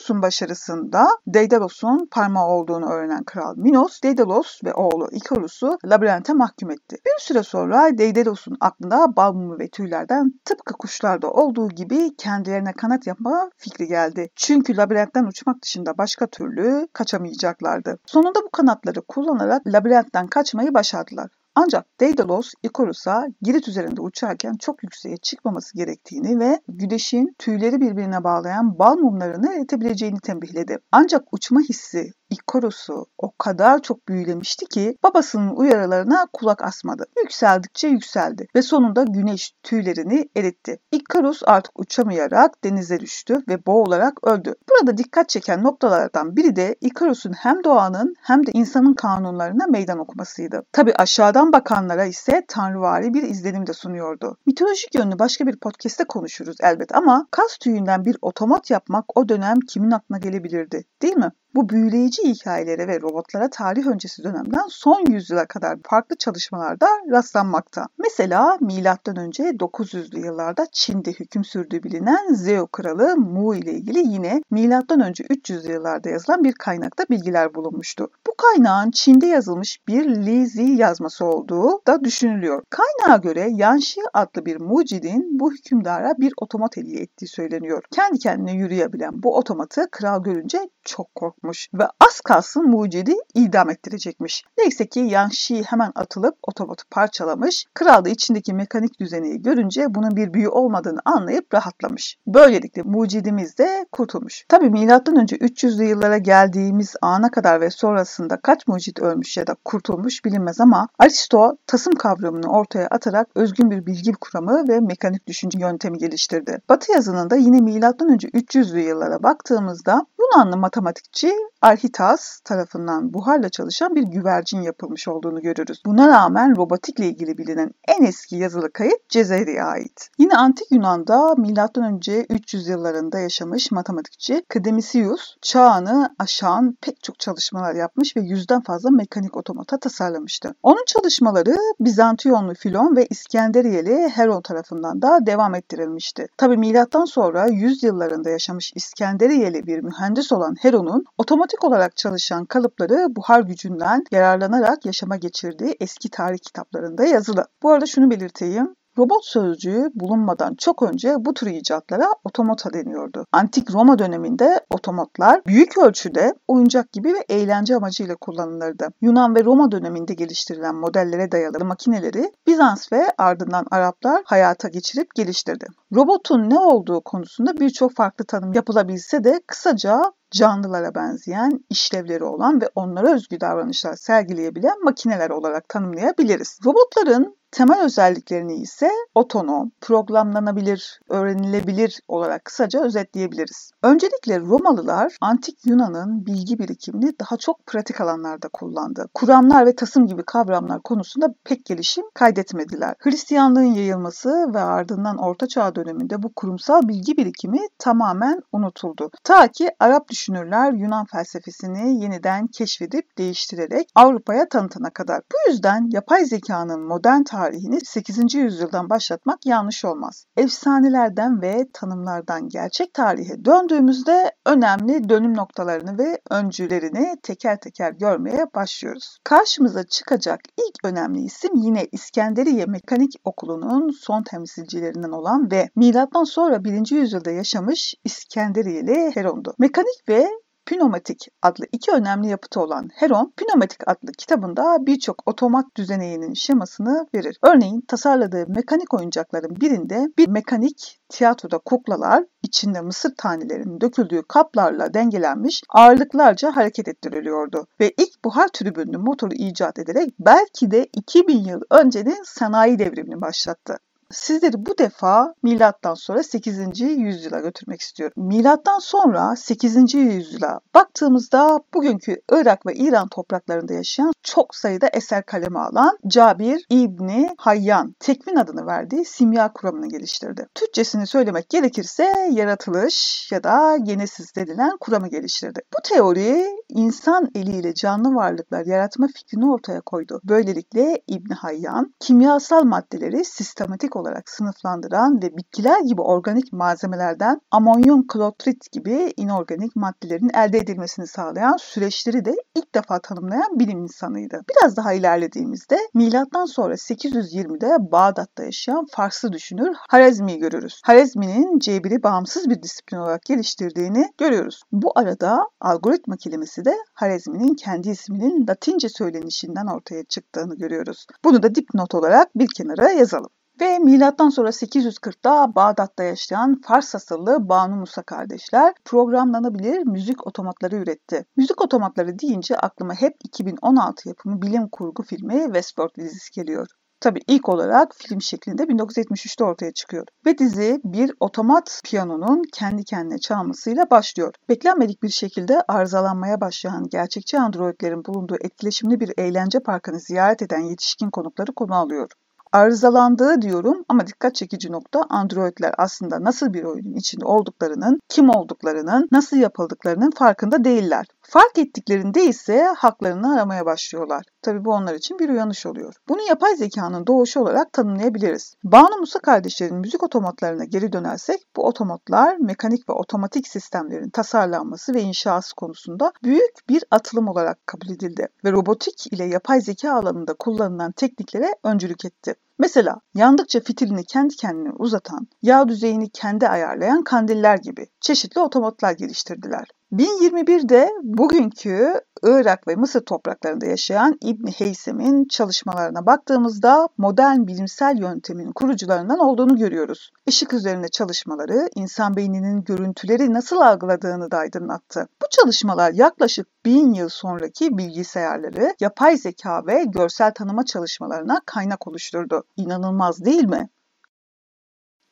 Tezeus'un 0.06 0.22
başarısında 0.22 1.08
Deidalos'un 1.26 2.08
parmağı 2.10 2.46
olduğunu 2.46 2.86
öğrenen 2.86 3.24
kral 3.24 3.56
Minos, 3.56 4.02
Deidalos 4.02 4.64
ve 4.64 4.74
oğlu 4.74 5.08
Ikarus'u 5.12 5.78
labirente 5.84 6.32
mahkum 6.32 6.70
etti. 6.70 6.96
Bir 7.06 7.22
süre 7.22 7.42
sonra 7.42 7.98
Deidalos'un 7.98 8.56
aklında 8.60 9.16
bal 9.16 9.58
ve 9.58 9.68
tüylerden 9.68 10.32
tıpkı 10.44 10.74
kuşlarda 10.74 11.30
olduğu 11.30 11.68
gibi 11.68 12.16
kendilerine 12.16 12.72
kanat 12.72 13.06
yapma 13.06 13.50
fikri 13.56 13.86
geldi. 13.86 14.30
Çünkü 14.36 14.76
labirentten 14.76 15.24
uçmak 15.24 15.62
dışında 15.62 15.98
başka 15.98 16.26
türlü 16.26 16.88
kaçamayacaklardı. 16.92 17.98
Sonunda 18.06 18.40
bu 18.42 18.50
kanatları 18.50 19.02
kullanarak 19.02 19.66
labirentten 19.66 20.26
kaçmayı 20.26 20.74
başardılar. 20.74 21.30
Ancak 21.58 22.00
Deidalos 22.00 22.52
Ikarus'a 22.62 23.26
Girit 23.42 23.68
üzerinde 23.68 24.00
uçarken 24.00 24.54
çok 24.56 24.82
yükseğe 24.82 25.16
çıkmaması 25.16 25.76
gerektiğini 25.76 26.38
ve 26.38 26.60
güneşin 26.68 27.34
tüyleri 27.38 27.80
birbirine 27.80 28.24
bağlayan 28.24 28.78
bal 28.78 28.96
mumlarını 28.96 29.52
eritebileceğini 29.52 30.20
tembihledi. 30.20 30.78
Ancak 30.92 31.22
uçma 31.32 31.60
hissi 31.60 32.12
Ikarus'u 32.30 33.06
o 33.18 33.32
kadar 33.38 33.82
çok 33.82 34.08
büyülemişti 34.08 34.66
ki 34.66 34.98
babasının 35.02 35.56
uyarılarına 35.56 36.26
kulak 36.32 36.62
asmadı. 36.62 37.04
Yükseldikçe 37.22 37.88
yükseldi 37.88 38.46
ve 38.54 38.62
sonunda 38.62 39.02
güneş 39.02 39.52
tüylerini 39.62 40.28
eritti. 40.36 40.78
Ikarus 40.92 41.42
artık 41.46 41.78
uçamayarak 41.80 42.64
denize 42.64 43.00
düştü 43.00 43.42
ve 43.48 43.66
boğularak 43.66 44.26
öldü. 44.26 44.54
Burada 44.70 44.98
dikkat 44.98 45.28
çeken 45.28 45.62
noktalardan 45.62 46.36
biri 46.36 46.56
de 46.56 46.76
Ikarus'un 46.80 47.32
hem 47.32 47.64
doğanın 47.64 48.14
hem 48.22 48.46
de 48.46 48.50
insanın 48.52 48.94
kanunlarına 48.94 49.66
meydan 49.66 49.98
okumasıydı. 49.98 50.62
Tabi 50.72 50.94
aşağıdan 50.94 51.52
bakanlara 51.52 52.04
ise 52.04 52.44
tanrıvari 52.48 53.14
bir 53.14 53.22
izlenim 53.22 53.66
de 53.66 53.72
sunuyordu. 53.72 54.36
Mitolojik 54.46 54.94
yönünü 54.94 55.18
başka 55.18 55.46
bir 55.46 55.56
podcast'te 55.56 56.04
konuşuruz 56.04 56.56
elbet 56.60 56.94
ama 56.94 57.26
kas 57.30 57.58
tüyünden 57.58 58.04
bir 58.04 58.16
otomat 58.22 58.70
yapmak 58.70 59.04
o 59.18 59.28
dönem 59.28 59.60
kimin 59.60 59.90
aklına 59.90 60.18
gelebilirdi 60.18 60.84
değil 61.02 61.16
mi? 61.16 61.30
Bu 61.56 61.68
büyüleyici 61.68 62.22
hikayelere 62.22 62.88
ve 62.88 63.00
robotlara 63.00 63.50
tarih 63.50 63.86
öncesi 63.86 64.24
dönemden 64.24 64.66
son 64.68 65.04
yüzyıla 65.10 65.46
kadar 65.46 65.78
farklı 65.82 66.16
çalışmalarda 66.16 66.88
rastlanmakta. 67.10 67.86
Mesela 67.98 68.58
M.Ö. 68.60 68.76
900'lü 68.76 70.26
yıllarda 70.26 70.66
Çin'de 70.72 71.12
hüküm 71.12 71.44
sürdüğü 71.44 71.82
bilinen 71.82 72.34
Zhou 72.34 72.66
kralı 72.66 73.16
Mu 73.16 73.54
ile 73.54 73.72
ilgili 73.72 73.98
yine 73.98 74.42
M.Ö. 74.50 74.62
300'lü 74.62 75.72
yıllarda 75.72 76.08
yazılan 76.08 76.44
bir 76.44 76.52
kaynakta 76.52 77.04
bilgiler 77.10 77.54
bulunmuştu. 77.54 78.08
Bu 78.26 78.34
kaynağın 78.36 78.90
Çin'de 78.90 79.26
yazılmış 79.26 79.78
bir 79.88 80.08
Li 80.08 80.46
Zi 80.46 80.62
yazması 80.62 81.24
olduğu 81.24 81.86
da 81.86 82.04
düşünülüyor. 82.04 82.62
Kaynağa 82.70 83.16
göre 83.16 83.48
Yanxi 83.50 84.00
adlı 84.14 84.46
bir 84.46 84.60
mucidin 84.60 85.40
bu 85.40 85.52
hükümdara 85.52 86.14
bir 86.18 86.32
otomat 86.36 86.76
hediye 86.76 87.00
ettiği 87.00 87.28
söyleniyor. 87.28 87.82
Kendi 87.90 88.18
kendine 88.18 88.52
yürüyebilen 88.52 89.22
bu 89.22 89.36
otomatı 89.36 89.88
kral 89.90 90.22
görünce 90.22 90.68
çok 90.84 91.14
korkmuş 91.14 91.45
yokmuş 91.46 91.68
ve 91.74 91.84
az 92.00 92.20
kalsın 92.20 92.70
mucidi 92.70 93.14
idam 93.34 93.70
ettirecekmiş. 93.70 94.44
Neyse 94.58 94.86
ki 94.86 95.00
Yang 95.00 95.32
Shi 95.32 95.62
hemen 95.62 95.92
atılıp 95.94 96.34
otobotu 96.42 96.84
parçalamış. 96.90 97.64
Kral 97.74 98.04
da 98.04 98.08
içindeki 98.08 98.54
mekanik 98.54 99.00
düzeneyi 99.00 99.42
görünce 99.42 99.94
bunun 99.94 100.16
bir 100.16 100.32
büyü 100.34 100.48
olmadığını 100.48 101.00
anlayıp 101.04 101.54
rahatlamış. 101.54 102.16
Böylelikle 102.26 102.82
mucidimiz 102.82 103.58
de 103.58 103.86
kurtulmuş. 103.92 104.44
Tabi 104.48 104.70
milattan 104.70 105.16
önce 105.16 105.36
300'lü 105.36 105.84
yıllara 105.84 106.18
geldiğimiz 106.18 106.94
ana 107.02 107.30
kadar 107.30 107.60
ve 107.60 107.70
sonrasında 107.70 108.36
kaç 108.36 108.66
mucit 108.66 109.00
ölmüş 109.00 109.36
ya 109.36 109.46
da 109.46 109.56
kurtulmuş 109.64 110.24
bilinmez 110.24 110.60
ama 110.60 110.88
Aristo 110.98 111.56
tasım 111.66 111.94
kavramını 111.94 112.50
ortaya 112.50 112.86
atarak 112.86 113.28
özgün 113.34 113.70
bir 113.70 113.86
bilgi 113.86 114.12
kuramı 114.12 114.68
ve 114.68 114.80
mekanik 114.80 115.26
düşünce 115.26 115.58
yöntemi 115.58 115.98
geliştirdi. 115.98 116.62
Batı 116.68 116.92
yazınında 116.92 117.36
yine 117.36 117.60
milattan 117.60 118.08
önce 118.08 118.28
300'lü 118.28 118.78
yıllara 118.78 119.22
baktığımızda 119.22 120.06
Yunanlı 120.20 120.56
matematikçi 120.56 121.32
Arhitas 121.62 122.40
tarafından 122.44 123.14
buharla 123.14 123.48
çalışan 123.48 123.94
bir 123.94 124.02
güvercin 124.02 124.62
yapılmış 124.62 125.08
olduğunu 125.08 125.42
görürüz. 125.42 125.82
Buna 125.86 126.08
rağmen 126.08 126.56
robotikle 126.56 127.06
ilgili 127.06 127.38
bilinen 127.38 127.70
en 127.88 128.04
eski 128.04 128.36
yazılı 128.36 128.72
kayıt 128.72 129.08
Cezeri'ye 129.08 129.62
ait. 129.62 130.08
Yine 130.18 130.36
antik 130.36 130.72
Yunan'da 130.72 131.34
M.Ö. 131.36 132.24
300 132.30 132.68
yıllarında 132.68 133.18
yaşamış 133.18 133.70
matematikçi 133.70 134.42
Kdemisius 134.48 135.36
çağını 135.42 136.14
aşan 136.18 136.76
pek 136.80 137.02
çok 137.02 137.18
çalışmalar 137.18 137.74
yapmış 137.74 138.16
ve 138.16 138.20
yüzden 138.20 138.62
fazla 138.62 138.90
mekanik 138.90 139.36
otomata 139.36 139.78
tasarlamıştı. 139.78 140.54
Onun 140.62 140.84
çalışmaları 140.86 141.56
Bizantiyonlu 141.80 142.54
Filon 142.54 142.96
ve 142.96 143.06
İskenderiyeli 143.06 144.08
Heron 144.08 144.42
tarafından 144.42 145.02
da 145.02 145.26
devam 145.26 145.54
ettirilmişti. 145.54 146.26
Tabi 146.36 146.56
milattan 146.56 147.04
sonra 147.04 147.46
100 147.46 147.82
yıllarında 147.82 148.30
yaşamış 148.30 148.72
İskenderiyeli 148.74 149.66
bir 149.66 149.80
mühendis 149.80 150.32
olan 150.32 150.56
Heron'un 150.60 151.04
otomatik 151.18 151.64
olarak 151.64 151.96
çalışan 151.96 152.44
kalıpları 152.44 153.16
buhar 153.16 153.40
gücünden 153.40 154.04
yararlanarak 154.10 154.86
yaşama 154.86 155.16
geçirdiği 155.16 155.76
eski 155.80 156.10
tarih 156.10 156.38
kitaplarında 156.38 157.04
yazılı. 157.04 157.46
Bu 157.62 157.70
arada 157.70 157.86
şunu 157.86 158.10
belirteyim. 158.10 158.74
Robot 158.98 159.24
sözcüğü 159.24 159.90
bulunmadan 159.94 160.54
çok 160.54 160.82
önce 160.82 161.14
bu 161.18 161.34
tür 161.34 161.46
icatlara 161.46 162.08
otomata 162.24 162.72
deniyordu. 162.72 163.26
Antik 163.32 163.74
Roma 163.74 163.98
döneminde 163.98 164.60
otomatlar 164.70 165.44
büyük 165.46 165.78
ölçüde 165.78 166.34
oyuncak 166.48 166.92
gibi 166.92 167.14
ve 167.14 167.24
eğlence 167.28 167.76
amacıyla 167.76 168.16
kullanılırdı. 168.16 168.88
Yunan 169.00 169.34
ve 169.34 169.44
Roma 169.44 169.70
döneminde 169.70 170.14
geliştirilen 170.14 170.74
modellere 170.74 171.32
dayalı 171.32 171.64
makineleri 171.64 172.32
Bizans 172.46 172.92
ve 172.92 173.12
ardından 173.18 173.66
Araplar 173.70 174.22
hayata 174.26 174.68
geçirip 174.68 175.14
geliştirdi. 175.14 175.66
Robotun 175.94 176.50
ne 176.50 176.58
olduğu 176.58 177.00
konusunda 177.00 177.60
birçok 177.60 177.94
farklı 177.94 178.24
tanım 178.24 178.52
yapılabilse 178.52 179.24
de 179.24 179.40
kısaca 179.46 180.12
canlılara 180.30 180.94
benzeyen, 180.94 181.64
işlevleri 181.70 182.24
olan 182.24 182.60
ve 182.60 182.70
onlara 182.74 183.14
özgü 183.14 183.40
davranışlar 183.40 183.96
sergileyebilen 183.96 184.84
makineler 184.84 185.30
olarak 185.30 185.68
tanımlayabiliriz. 185.68 186.58
Robotların 186.64 187.35
Temel 187.50 187.84
özelliklerini 187.84 188.54
ise 188.54 188.90
otonom, 189.14 189.72
programlanabilir, 189.80 191.00
öğrenilebilir 191.08 192.00
olarak 192.08 192.44
kısaca 192.44 192.84
özetleyebiliriz. 192.84 193.70
Öncelikle 193.82 194.40
Romalılar 194.40 195.16
antik 195.20 195.66
Yunan'ın 195.66 196.26
bilgi 196.26 196.58
birikimini 196.58 197.12
daha 197.20 197.36
çok 197.36 197.66
pratik 197.66 198.00
alanlarda 198.00 198.48
kullandı. 198.48 199.08
Kuramlar 199.14 199.66
ve 199.66 199.76
tasım 199.76 200.06
gibi 200.06 200.22
kavramlar 200.22 200.82
konusunda 200.82 201.34
pek 201.44 201.64
gelişim 201.64 202.04
kaydetmediler. 202.14 202.94
Hristiyanlığın 202.98 203.74
yayılması 203.74 204.50
ve 204.54 204.60
ardından 204.60 205.18
Orta 205.18 205.46
Çağ 205.48 205.74
döneminde 205.74 206.22
bu 206.22 206.32
kurumsal 206.32 206.88
bilgi 206.88 207.16
birikimi 207.16 207.60
tamamen 207.78 208.42
unutuldu. 208.52 209.10
Ta 209.24 209.48
ki 209.48 209.70
Arap 209.80 210.08
düşünürler 210.08 210.72
Yunan 210.72 211.04
felsefesini 211.04 212.02
yeniden 212.02 212.46
keşfedip 212.46 213.18
değiştirerek 213.18 213.88
Avrupa'ya 213.94 214.48
tanıtana 214.48 214.90
kadar. 214.90 215.20
Bu 215.32 215.50
yüzden 215.50 215.88
yapay 215.92 216.24
zekanın 216.24 216.80
modern 216.80 217.22
tarihini 217.36 217.80
8. 217.84 218.34
yüzyıldan 218.34 218.90
başlatmak 218.90 219.46
yanlış 219.46 219.84
olmaz. 219.84 220.26
Efsanelerden 220.36 221.42
ve 221.42 221.66
tanımlardan 221.72 222.48
gerçek 222.48 222.94
tarihe 222.94 223.44
döndüğümüzde 223.44 224.32
önemli 224.46 225.08
dönüm 225.08 225.36
noktalarını 225.36 225.98
ve 225.98 226.20
öncülerini 226.30 227.16
teker 227.22 227.60
teker 227.60 227.92
görmeye 227.92 228.46
başlıyoruz. 228.54 229.18
Karşımıza 229.24 229.84
çıkacak 229.84 230.40
ilk 230.58 230.84
önemli 230.84 231.20
isim 231.20 231.50
yine 231.56 231.86
İskenderiye 231.92 232.66
Mekanik 232.66 233.12
Okulu'nun 233.24 233.90
son 233.90 234.22
temsilcilerinden 234.22 235.12
olan 235.12 235.50
ve 235.50 235.68
milattan 235.76 236.24
sonra 236.24 236.64
1. 236.64 236.90
yüzyılda 236.90 237.30
yaşamış 237.30 237.94
İskenderiyeli 238.04 239.10
Heron'du. 239.14 239.54
Mekanik 239.58 240.08
ve 240.08 240.28
Pneumatik 240.66 241.28
adlı 241.42 241.66
iki 241.72 241.90
önemli 241.90 242.28
yapıtı 242.28 242.60
olan 242.60 242.90
Heron, 242.94 243.32
Pneumatik 243.36 243.88
adlı 243.88 244.12
kitabında 244.12 244.86
birçok 244.86 245.22
otomat 245.28 245.64
düzeneğinin 245.76 246.34
şemasını 246.34 247.06
verir. 247.14 247.38
Örneğin 247.42 247.80
tasarladığı 247.80 248.44
mekanik 248.48 248.94
oyuncakların 248.94 249.60
birinde 249.60 250.08
bir 250.18 250.28
mekanik 250.28 251.00
tiyatroda 251.08 251.58
kuklalar 251.58 252.24
içinde 252.42 252.80
mısır 252.80 253.14
tanelerinin 253.18 253.80
döküldüğü 253.80 254.22
kaplarla 254.28 254.94
dengelenmiş 254.94 255.62
ağırlıklarca 255.68 256.56
hareket 256.56 256.88
ettiriliyordu. 256.88 257.66
Ve 257.80 257.92
ilk 257.98 258.24
buhar 258.24 258.48
tribünlü 258.48 258.98
motoru 258.98 259.34
icat 259.34 259.78
ederek 259.78 260.14
belki 260.18 260.70
de 260.70 260.86
2000 260.92 261.44
yıl 261.44 261.60
öncenin 261.70 262.22
sanayi 262.24 262.78
devrimini 262.78 263.20
başlattı. 263.20 263.78
Sizleri 264.10 264.66
bu 264.66 264.78
defa 264.78 265.34
milattan 265.42 265.94
sonra 265.94 266.22
8. 266.22 266.80
yüzyıla 266.80 267.40
götürmek 267.40 267.80
istiyorum. 267.80 268.26
Milattan 268.26 268.78
sonra 268.78 269.36
8. 269.36 269.94
yüzyıla 269.94 270.60
baktığımızda 270.74 271.60
bugünkü 271.74 272.20
Irak 272.30 272.66
ve 272.66 272.74
İran 272.74 273.08
topraklarında 273.08 273.74
yaşayan 273.74 274.12
çok 274.22 274.54
sayıda 274.54 274.88
eser 274.92 275.26
kaleme 275.26 275.58
alan 275.58 275.98
Cabir 276.06 276.64
İbni 276.70 277.34
Hayyan 277.38 277.94
tekvin 278.00 278.36
adını 278.36 278.66
verdiği 278.66 279.04
simya 279.04 279.52
kuramını 279.52 279.88
geliştirdi. 279.88 280.46
Türkçesini 280.54 281.06
söylemek 281.06 281.48
gerekirse 281.48 282.30
yaratılış 282.32 283.28
ya 283.32 283.44
da 283.44 283.76
genesiz 283.76 284.36
denilen 284.36 284.76
kuramı 284.80 285.08
geliştirdi. 285.08 285.60
Bu 285.76 285.82
teori 285.88 286.46
insan 286.68 287.30
eliyle 287.34 287.74
canlı 287.74 288.14
varlıklar 288.14 288.66
yaratma 288.66 289.06
fikrini 289.06 289.50
ortaya 289.50 289.80
koydu. 289.80 290.20
Böylelikle 290.24 291.02
İbni 291.06 291.34
Hayyan 291.34 291.94
kimyasal 292.00 292.64
maddeleri 292.64 293.24
sistematik 293.24 293.95
olarak 293.96 294.28
sınıflandıran 294.30 295.22
ve 295.22 295.36
bitkiler 295.36 295.80
gibi 295.80 296.00
organik 296.00 296.52
malzemelerden 296.52 297.40
amonyum 297.50 298.06
klotrit 298.06 298.72
gibi 298.72 299.12
inorganik 299.16 299.76
maddelerin 299.76 300.30
elde 300.34 300.58
edilmesini 300.58 301.06
sağlayan 301.06 301.56
süreçleri 301.56 302.24
de 302.24 302.34
ilk 302.54 302.74
defa 302.74 302.98
tanımlayan 302.98 303.58
bilim 303.58 303.82
insanıydı. 303.82 304.40
Biraz 304.50 304.76
daha 304.76 304.92
ilerlediğimizde 304.92 305.78
milattan 305.94 306.44
sonra 306.44 306.74
820'de 306.74 307.92
Bağdat'ta 307.92 308.44
yaşayan 308.44 308.86
Farslı 308.90 309.32
düşünür 309.32 309.76
Harezmi'yi 309.88 310.38
görürüz. 310.38 310.80
Harezmi'nin 310.84 311.58
cebiri 311.58 312.02
bağımsız 312.02 312.50
bir 312.50 312.62
disiplin 312.62 312.98
olarak 312.98 313.22
geliştirdiğini 313.22 314.08
görüyoruz. 314.18 314.62
Bu 314.72 314.92
arada 314.94 315.48
algoritma 315.60 316.16
kelimesi 316.16 316.64
de 316.64 316.76
Harezmi'nin 316.94 317.54
kendi 317.54 317.90
isminin 317.90 318.46
Latince 318.46 318.88
söylenişinden 318.88 319.66
ortaya 319.66 320.04
çıktığını 320.04 320.54
görüyoruz. 320.54 321.06
Bunu 321.24 321.42
da 321.42 321.54
dipnot 321.54 321.94
olarak 321.94 322.28
bir 322.34 322.48
kenara 322.56 322.90
yazalım. 322.90 323.30
Ve 323.60 323.78
milattan 323.78 324.28
sonra 324.28 324.48
840'da 324.48 325.54
Bağdat'ta 325.54 326.02
yaşayan 326.02 326.60
Fars 326.64 326.94
asıllı 326.94 327.48
Banu 327.48 327.76
Musa 327.76 328.02
kardeşler 328.02 328.74
programlanabilir 328.84 329.78
müzik 329.86 330.26
otomatları 330.26 330.76
üretti. 330.76 331.24
Müzik 331.36 331.62
otomatları 331.62 332.18
deyince 332.18 332.56
aklıma 332.56 332.94
hep 332.94 333.16
2016 333.24 334.08
yapımı 334.08 334.42
bilim 334.42 334.68
kurgu 334.68 335.02
filmi 335.02 335.42
Westworld 335.44 335.94
dizisi 335.96 336.32
geliyor. 336.32 336.66
Tabi 337.00 337.20
ilk 337.26 337.48
olarak 337.48 337.94
film 337.94 338.22
şeklinde 338.22 338.62
1973'te 338.62 339.44
ortaya 339.44 339.72
çıkıyor. 339.72 340.06
Ve 340.26 340.38
dizi 340.38 340.80
bir 340.84 341.12
otomat 341.20 341.80
piyanonun 341.84 342.42
kendi 342.52 342.84
kendine 342.84 343.18
çalmasıyla 343.18 343.90
başlıyor. 343.90 344.34
Beklenmedik 344.48 345.02
bir 345.02 345.08
şekilde 345.08 345.62
arızalanmaya 345.68 346.40
başlayan 346.40 346.88
gerçekçi 346.90 347.38
androidlerin 347.38 348.04
bulunduğu 348.04 348.36
etkileşimli 348.40 349.00
bir 349.00 349.12
eğlence 349.18 349.60
parkını 349.60 350.00
ziyaret 350.00 350.42
eden 350.42 350.60
yetişkin 350.60 351.10
konukları 351.10 351.52
konu 351.52 351.74
alıyor 351.74 352.10
arızalandığı 352.52 353.42
diyorum 353.42 353.84
ama 353.88 354.06
dikkat 354.06 354.34
çekici 354.34 354.72
nokta 354.72 355.02
androidler 355.08 355.74
aslında 355.78 356.24
nasıl 356.24 356.54
bir 356.54 356.64
oyunun 356.64 356.94
içinde 356.94 357.24
olduklarının, 357.24 358.00
kim 358.08 358.30
olduklarının, 358.30 359.08
nasıl 359.12 359.36
yapıldıklarının 359.36 360.10
farkında 360.10 360.64
değiller. 360.64 361.06
Fark 361.28 361.58
ettiklerinde 361.58 362.24
ise 362.24 362.62
haklarını 362.62 363.34
aramaya 363.34 363.66
başlıyorlar. 363.66 364.24
Tabi 364.42 364.64
bu 364.64 364.70
onlar 364.70 364.94
için 364.94 365.18
bir 365.18 365.28
uyanış 365.28 365.66
oluyor. 365.66 365.94
Bunu 366.08 366.22
yapay 366.28 366.56
zekanın 366.56 367.06
doğuşu 367.06 367.40
olarak 367.40 367.72
tanımlayabiliriz. 367.72 368.54
Banu 368.64 368.96
Musa 368.96 369.18
kardeşlerin 369.18 369.76
müzik 369.76 370.02
otomatlarına 370.02 370.64
geri 370.64 370.92
dönersek 370.92 371.40
bu 371.56 371.66
otomatlar 371.66 372.36
mekanik 372.36 372.88
ve 372.88 372.92
otomatik 372.92 373.48
sistemlerin 373.48 374.10
tasarlanması 374.10 374.94
ve 374.94 375.02
inşası 375.02 375.54
konusunda 375.54 376.12
büyük 376.24 376.68
bir 376.68 376.84
atılım 376.90 377.28
olarak 377.28 377.66
kabul 377.66 377.88
edildi 377.88 378.28
ve 378.44 378.52
robotik 378.52 379.12
ile 379.12 379.24
yapay 379.24 379.60
zeka 379.60 379.92
alanında 379.92 380.34
kullanılan 380.34 380.92
tekniklere 380.92 381.54
öncülük 381.64 382.04
etti. 382.04 382.34
Mesela 382.58 383.00
yandıkça 383.14 383.60
fitilini 383.60 384.04
kendi 384.04 384.36
kendine 384.36 384.70
uzatan, 384.70 385.28
yağ 385.42 385.68
düzeyini 385.68 386.10
kendi 386.10 386.48
ayarlayan 386.48 387.04
kandiller 387.04 387.58
gibi 387.58 387.86
çeşitli 388.00 388.40
otomatlar 388.40 388.92
geliştirdiler. 388.92 389.66
1021'de 389.92 390.90
bugünkü 391.02 392.00
Irak 392.22 392.68
ve 392.68 392.74
Mısır 392.74 393.00
topraklarında 393.00 393.66
yaşayan 393.66 394.18
İbni 394.22 394.50
Heysem'in 394.50 395.24
çalışmalarına 395.28 396.06
baktığımızda 396.06 396.88
modern 396.98 397.46
bilimsel 397.46 397.98
yöntemin 397.98 398.52
kurucularından 398.52 399.18
olduğunu 399.18 399.56
görüyoruz. 399.56 400.10
Işık 400.26 400.52
üzerine 400.52 400.88
çalışmaları 400.88 401.68
insan 401.74 402.16
beyninin 402.16 402.64
görüntüleri 402.64 403.32
nasıl 403.32 403.56
algıladığını 403.56 404.30
da 404.30 404.38
aydınlattı. 404.38 405.08
Bu 405.22 405.26
çalışmalar 405.30 405.92
yaklaşık 405.92 406.46
bin 406.64 406.94
yıl 406.94 407.08
sonraki 407.08 407.78
bilgisayarları, 407.78 408.74
yapay 408.80 409.16
zeka 409.16 409.66
ve 409.66 409.84
görsel 409.84 410.34
tanıma 410.34 410.64
çalışmalarına 410.64 411.40
kaynak 411.46 411.88
oluşturdu. 411.88 412.44
İnanılmaz 412.56 413.24
değil 413.24 413.44
mi? 413.44 413.68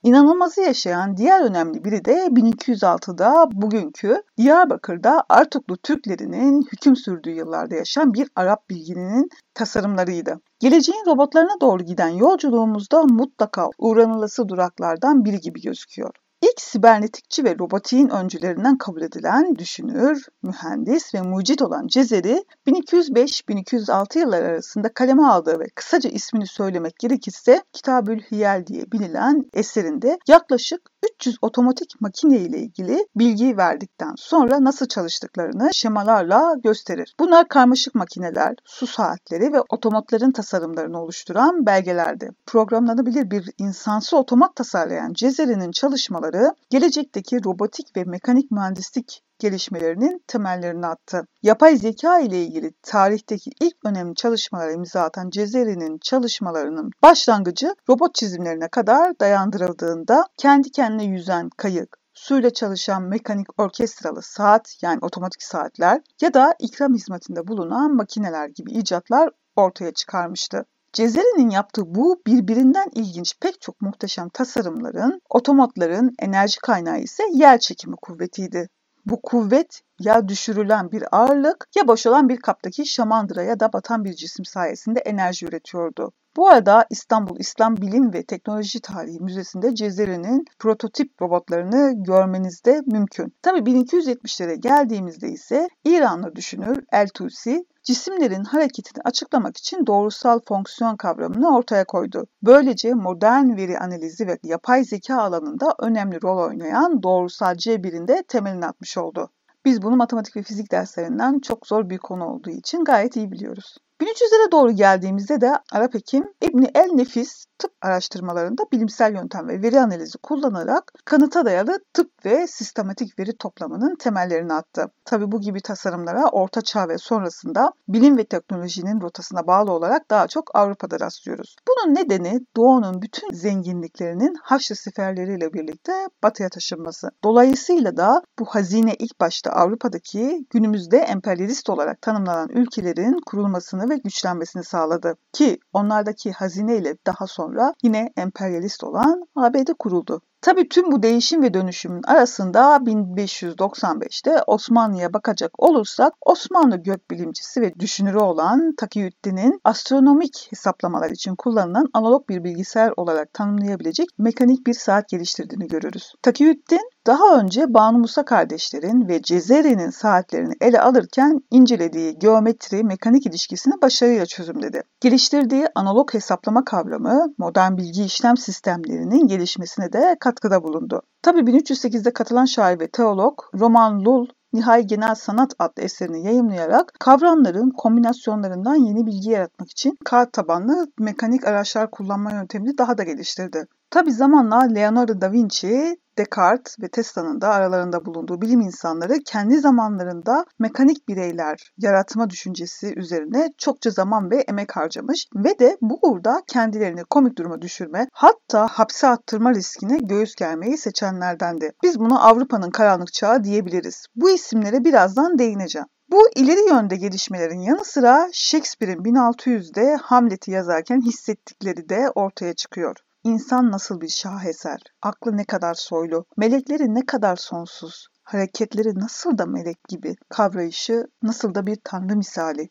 İnanılmazı 0.05 0.61
yaşayan 0.61 1.17
diğer 1.17 1.45
önemli 1.45 1.85
biri 1.85 2.05
de 2.05 2.27
1206'da 2.27 3.49
bugünkü 3.53 4.23
Diyarbakır'da 4.37 5.25
Artuklu 5.29 5.77
Türklerinin 5.77 6.63
hüküm 6.73 6.97
sürdüğü 6.97 7.31
yıllarda 7.31 7.75
yaşayan 7.75 8.15
bir 8.15 8.29
Arap 8.37 8.71
bilgininin 8.71 9.29
tasarımlarıydı. 9.55 10.41
Geleceğin 10.61 11.07
robotlarına 11.07 11.61
doğru 11.61 11.83
giden 11.83 12.09
yolculuğumuzda 12.09 13.03
mutlaka 13.03 13.69
uğranılası 13.79 14.49
duraklardan 14.49 15.25
biri 15.25 15.41
gibi 15.41 15.61
gözüküyor. 15.61 16.15
İlk 16.45 16.61
sibernetikçi 16.61 17.45
ve 17.45 17.59
robotiğin 17.59 18.09
öncülerinden 18.09 18.79
kabul 18.79 19.03
edilen 19.03 19.57
düşünür, 19.57 20.27
mühendis 20.43 21.15
ve 21.15 21.23
mucit 21.23 21.63
olan 21.63 21.87
Cezeri 21.87 22.45
1205-1206 22.67 24.19
yıllar 24.19 24.43
arasında 24.43 24.93
kaleme 24.95 25.23
aldığı 25.23 25.61
ve 25.61 25.67
kısaca 25.75 26.11
ismini 26.11 26.47
söylemek 26.47 26.99
gerekirse 26.99 27.63
Kitabül 27.73 28.21
Hiyel 28.21 28.67
diye 28.67 28.93
bilinen 28.93 29.45
eserinde 29.53 30.19
yaklaşık 30.29 30.81
300 31.05 31.37
otomatik 31.43 32.01
makine 32.01 32.39
ile 32.39 32.59
ilgili 32.59 33.07
bilgi 33.17 33.57
verdikten 33.57 34.15
sonra 34.17 34.65
nasıl 34.65 34.87
çalıştıklarını 34.87 35.71
şemalarla 35.73 36.55
gösterir. 36.63 37.15
Bunlar 37.21 37.49
karmaşık 37.49 37.95
makineler, 37.95 38.55
su 38.65 38.87
saatleri 38.87 39.53
ve 39.53 39.61
otomatların 39.69 40.33
tasarımlarını 40.33 41.03
oluşturan 41.03 41.67
belgelerdi. 41.67 42.31
Programlanabilir 42.47 43.31
bir 43.31 43.51
insansı 43.59 44.17
otomat 44.17 44.57
tasarlayan 44.57 45.13
Cezeri'nin 45.13 45.71
çalışmaları 45.71 46.55
gelecekteki 46.71 47.45
robotik 47.45 47.97
ve 47.97 48.05
mekanik 48.05 48.51
mühendislik 48.51 49.23
gelişmelerinin 49.39 50.25
temellerini 50.27 50.87
attı. 50.87 51.27
Yapay 51.43 51.77
zeka 51.77 52.21
ile 52.21 52.43
ilgili 52.43 52.73
tarihteki 52.83 53.51
ilk 53.61 53.77
önemli 53.85 54.15
çalışmalara 54.15 54.73
imza 54.73 55.03
atan 55.03 55.31
Cezeri'nin 55.31 55.99
çalışmalarının 55.99 56.91
başlangıcı 57.03 57.75
robot 57.89 58.15
çizimlerine 58.15 58.69
kadar 58.69 59.21
dayandırıldığında 59.21 60.27
kendi 60.37 60.71
kendine 60.71 61.05
yüzen 61.05 61.51
kayık, 61.57 61.97
suyla 62.15 62.51
çalışan 62.51 63.03
mekanik 63.03 63.61
orkestralı 63.61 64.23
saat 64.23 64.83
yani 64.83 64.99
otomatik 65.03 65.43
saatler 65.43 66.01
ya 66.21 66.35
da 66.35 66.55
ikram 66.59 66.95
hizmetinde 66.95 67.47
bulunan 67.49 67.95
makineler 67.95 68.49
gibi 68.49 68.73
icatlar 68.73 69.31
ortaya 69.57 69.93
çıkarmıştı. 69.93 70.65
Cezeri'nin 70.93 71.51
yaptığı 71.51 71.95
bu 71.95 72.23
birbirinden 72.27 72.89
ilginç 72.95 73.35
pek 73.41 73.61
çok 73.61 73.81
muhteşem 73.81 74.29
tasarımların, 74.29 75.21
otomatların 75.31 76.15
enerji 76.19 76.61
kaynağı 76.61 77.01
ise 77.01 77.23
yer 77.33 77.59
çekimi 77.59 77.97
kuvvetiydi. 77.97 78.69
Bu 79.07 79.23
kuvvet 79.23 79.81
ya 80.01 80.29
düşürülen 80.29 80.93
bir 80.93 81.17
ağırlık 81.17 81.69
ya 81.77 81.89
boşalan 81.89 82.29
bir 82.29 82.37
kaptaki 82.37 82.87
şamandıra 82.87 83.43
ya 83.43 83.61
da 83.61 83.73
batan 83.73 84.05
bir 84.05 84.15
cisim 84.15 84.45
sayesinde 84.45 85.01
enerji 85.01 85.47
üretiyordu. 85.47 86.13
Bu 86.37 86.49
arada 86.49 86.87
İstanbul 86.91 87.39
İslam 87.39 87.77
Bilim 87.77 88.13
ve 88.13 88.23
Teknoloji 88.23 88.81
Tarihi 88.81 89.21
Müzesi'nde 89.21 89.75
Cezeri'nin 89.75 90.45
prototip 90.59 91.23
robotlarını 91.23 91.93
görmeniz 91.97 92.65
de 92.65 92.83
mümkün. 92.87 93.35
Tabi 93.43 93.59
1270'lere 93.59 94.55
geldiğimizde 94.55 95.29
ise 95.29 95.69
İranlı 95.85 96.37
düşünür 96.37 96.85
El 96.93 97.09
Tusi 97.09 97.67
cisimlerin 97.85 98.45
hareketini 98.45 99.03
açıklamak 99.05 99.57
için 99.57 99.87
doğrusal 99.87 100.41
fonksiyon 100.41 100.97
kavramını 100.97 101.57
ortaya 101.57 101.85
koydu. 101.85 102.27
Böylece 102.43 102.95
modern 102.95 103.57
veri 103.57 103.79
analizi 103.79 104.27
ve 104.27 104.39
yapay 104.43 104.85
zeka 104.85 105.23
alanında 105.23 105.75
önemli 105.79 106.23
rol 106.23 106.39
oynayan 106.39 107.03
doğrusal 107.03 107.55
C1'in 107.55 108.09
de 108.09 108.25
temelini 108.29 108.67
atmış 108.67 108.99
oldu. 108.99 109.31
Biz 109.65 109.83
bunu 109.83 109.97
matematik 109.97 110.37
ve 110.37 110.43
fizik 110.43 110.73
derslerinden 110.73 111.39
çok 111.39 111.67
zor 111.67 111.91
bir 111.91 111.99
konu 111.99 112.27
olduğu 112.27 112.51
için 112.51 112.85
gayet 112.85 113.17
iyi 113.17 113.33
biliyoruz. 113.33 113.77
1300'lere 114.01 114.53
doğru 114.53 114.73
geldiğimizde 114.73 115.41
de 115.41 115.59
Arap 115.73 115.95
hekim 115.95 116.25
İbni 116.43 116.71
El 116.75 116.89
Nefis 116.93 117.47
tıp 117.59 117.73
araştırmalarında 117.83 118.63
bilimsel 118.73 119.15
yöntem 119.15 119.49
ve 119.49 119.63
veri 119.63 119.81
analizi 119.81 120.19
kullanarak 120.19 120.93
kanıta 121.05 121.45
dayalı 121.45 121.79
tıp 121.93 122.11
ve 122.25 122.47
sistematik 122.47 123.19
veri 123.19 123.37
toplamının 123.37 123.97
temellerini 123.97 124.53
attı. 124.53 124.87
Tabi 125.05 125.33
bu 125.33 125.41
gibi 125.41 125.61
tasarımlara 125.61 126.29
Orta 126.29 126.63
Çağ 126.63 126.89
ve 126.89 126.99
sonrasında 126.99 127.73
bilim 127.89 128.17
ve 128.17 128.25
teknolojinin 128.25 129.01
rotasına 129.01 129.47
bağlı 129.47 129.73
olarak 129.73 130.11
daha 130.11 130.29
çok 130.29 130.57
Avrupa'da 130.57 131.01
rastlıyoruz. 131.01 131.57
Bunun 131.69 131.95
nedeni 131.95 132.41
Doğu'nun 132.57 133.03
bütün 133.03 133.33
zenginliklerinin 133.33 134.35
Haçlı 134.43 134.77
seferleriyle 134.77 135.53
birlikte 135.53 135.93
batıya 136.23 136.49
taşınması. 136.49 137.11
Dolayısıyla 137.25 137.97
da 137.97 138.23
bu 138.39 138.45
hazine 138.45 138.95
ilk 138.95 139.21
başta 139.21 139.51
Avrupa'daki 139.51 140.47
günümüzde 140.51 140.99
emperyalist 140.99 141.71
olarak 141.71 142.03
tanımlanan 142.03 142.49
ülkelerin 142.49 143.21
kurulmasını 143.27 143.84
ve 143.91 143.97
güçlenmesini 143.97 144.65
sağladı. 144.65 145.17
Ki 145.33 145.59
onlardaki 145.73 146.33
hazine 146.33 146.77
ile 146.77 146.97
daha 147.07 147.27
sonra 147.27 147.75
yine 147.83 148.13
emperyalist 148.17 148.85
olan 148.85 149.27
ABD 149.37 149.73
kuruldu. 149.79 150.21
Tabii 150.45 150.69
tüm 150.69 150.93
bu 150.93 151.03
değişim 151.03 151.43
ve 151.43 151.55
dönüşümün 151.55 152.03
arasında 152.03 152.77
1595'te 152.77 154.43
Osmanlı'ya 154.47 155.13
bakacak 155.13 155.63
olursak 155.63 156.13
Osmanlı 156.21 156.77
gökbilimcisi 156.77 157.61
ve 157.61 157.75
düşünürü 157.75 158.19
olan 158.19 158.75
Takiyüddin'in 158.77 159.61
astronomik 159.65 160.47
hesaplamalar 160.51 161.11
için 161.11 161.35
kullanılan 161.35 161.89
analog 161.93 162.29
bir 162.29 162.45
bilgisayar 162.45 162.93
olarak 162.97 163.35
tanımlayabilecek 163.35 164.09
mekanik 164.19 164.67
bir 164.67 164.75
saat 164.75 165.09
geliştirdiğini 165.09 165.69
görürüz. 165.69 166.13
Takiyüddin 166.23 166.91
daha 167.07 167.39
önce 167.39 167.75
Banu 167.75 167.99
Musa 167.99 168.25
kardeşlerin 168.25 169.09
ve 169.09 169.23
Cezeri'nin 169.23 169.91
saatlerini 169.91 170.55
ele 170.61 170.81
alırken 170.81 171.41
incelediği 171.51 172.19
geometri 172.19 172.85
mekanik 172.85 173.27
ilişkisini 173.27 173.75
başarıyla 173.83 174.27
çözümledi. 174.27 174.83
Geliştirdiği 175.01 175.67
analog 175.75 176.15
hesaplama 176.15 176.65
kavramı 176.65 177.35
modern 177.39 177.77
bilgi 177.77 178.05
işlem 178.05 178.37
sistemlerinin 178.37 179.27
gelişmesine 179.27 179.93
de 179.93 180.17
katkıda 180.35 180.63
bulundu. 180.63 181.03
Tabi 181.23 181.41
1308'de 181.41 182.13
katılan 182.13 182.45
şair 182.45 182.81
ve 182.81 182.89
teolog 182.89 183.39
Roman 183.55 184.05
Lull 184.05 184.27
Nihai 184.53 184.87
Genel 184.87 185.15
Sanat 185.15 185.53
adlı 185.59 185.83
eserini 185.83 186.27
yayımlayarak 186.27 186.93
kavramların 187.01 187.71
kombinasyonlarından 187.71 188.75
yeni 188.75 189.07
bilgi 189.07 189.31
yaratmak 189.31 189.71
için 189.71 189.99
kağıt 190.05 190.33
tabanlı 190.33 190.87
mekanik 190.99 191.47
araçlar 191.47 191.91
kullanma 191.91 192.33
yöntemini 192.33 192.79
daha 192.79 192.99
da 192.99 193.03
geliştirdi. 193.03 193.67
Tabi 193.95 194.13
zamanla 194.13 194.63
Leonardo 194.63 195.21
da 195.21 195.33
Vinci 195.33 195.97
Descartes 196.19 196.81
ve 196.81 196.89
Tesla'nın 196.89 197.41
da 197.41 197.49
aralarında 197.49 198.05
bulunduğu 198.05 198.43
bilim 198.43 198.61
insanları 198.61 199.15
kendi 199.27 199.59
zamanlarında 199.59 200.45
mekanik 200.59 201.09
bireyler 201.09 201.73
yaratma 201.79 202.31
düşüncesi 202.31 202.95
üzerine 202.97 203.53
çokça 203.59 203.91
zaman 203.91 204.31
ve 204.31 204.37
emek 204.37 204.77
harcamış 204.77 205.27
ve 205.37 205.59
de 205.59 205.77
bu 205.81 205.99
uğurda 206.03 206.43
kendilerini 206.47 207.05
komik 207.05 207.39
duruma 207.39 207.63
düşürme 207.63 208.09
hatta 208.13 208.69
hapse 208.69 209.09
attırma 209.09 209.55
riskine 209.55 209.99
göğüs 209.99 210.35
germeyi 210.35 210.79
seçenlerdendi. 210.79 211.73
Biz 211.83 212.01
buna 212.01 212.21
Avrupa'nın 212.21 212.71
karanlık 212.71 213.13
çağı 213.13 213.45
diyebiliriz. 213.45 214.07
Bu 214.17 214.31
isimlere 214.31 214.85
birazdan 214.85 215.39
değineceğim. 215.39 215.87
Bu 216.11 216.29
ileri 216.37 216.69
yönde 216.69 216.97
gelişmelerin 216.97 217.61
yanı 217.61 217.85
sıra 217.85 218.29
Shakespeare'in 218.33 219.05
1600'de 219.05 219.97
Hamlet'i 219.97 220.51
yazarken 220.51 221.01
hissettikleri 221.01 221.89
de 221.89 222.11
ortaya 222.15 222.55
çıkıyor. 222.55 222.97
İnsan 223.25 223.73
nasıl 223.73 224.01
bir 224.01 224.09
şaheser, 224.09 224.81
aklı 225.03 225.37
ne 225.37 225.45
kadar 225.45 225.75
soylu, 225.75 226.25
melekleri 226.37 226.95
ne 226.95 227.07
kadar 227.07 227.37
sonsuz, 227.37 228.09
hareketleri 228.23 228.99
nasıl 228.99 229.39
da 229.39 229.47
melek 229.47 229.85
gibi, 229.89 230.17
kavrayışı 230.29 231.07
nasıl 231.23 231.55
da 231.55 231.67
bir 231.67 231.79
tanrı 231.85 232.17
misali. 232.17 232.69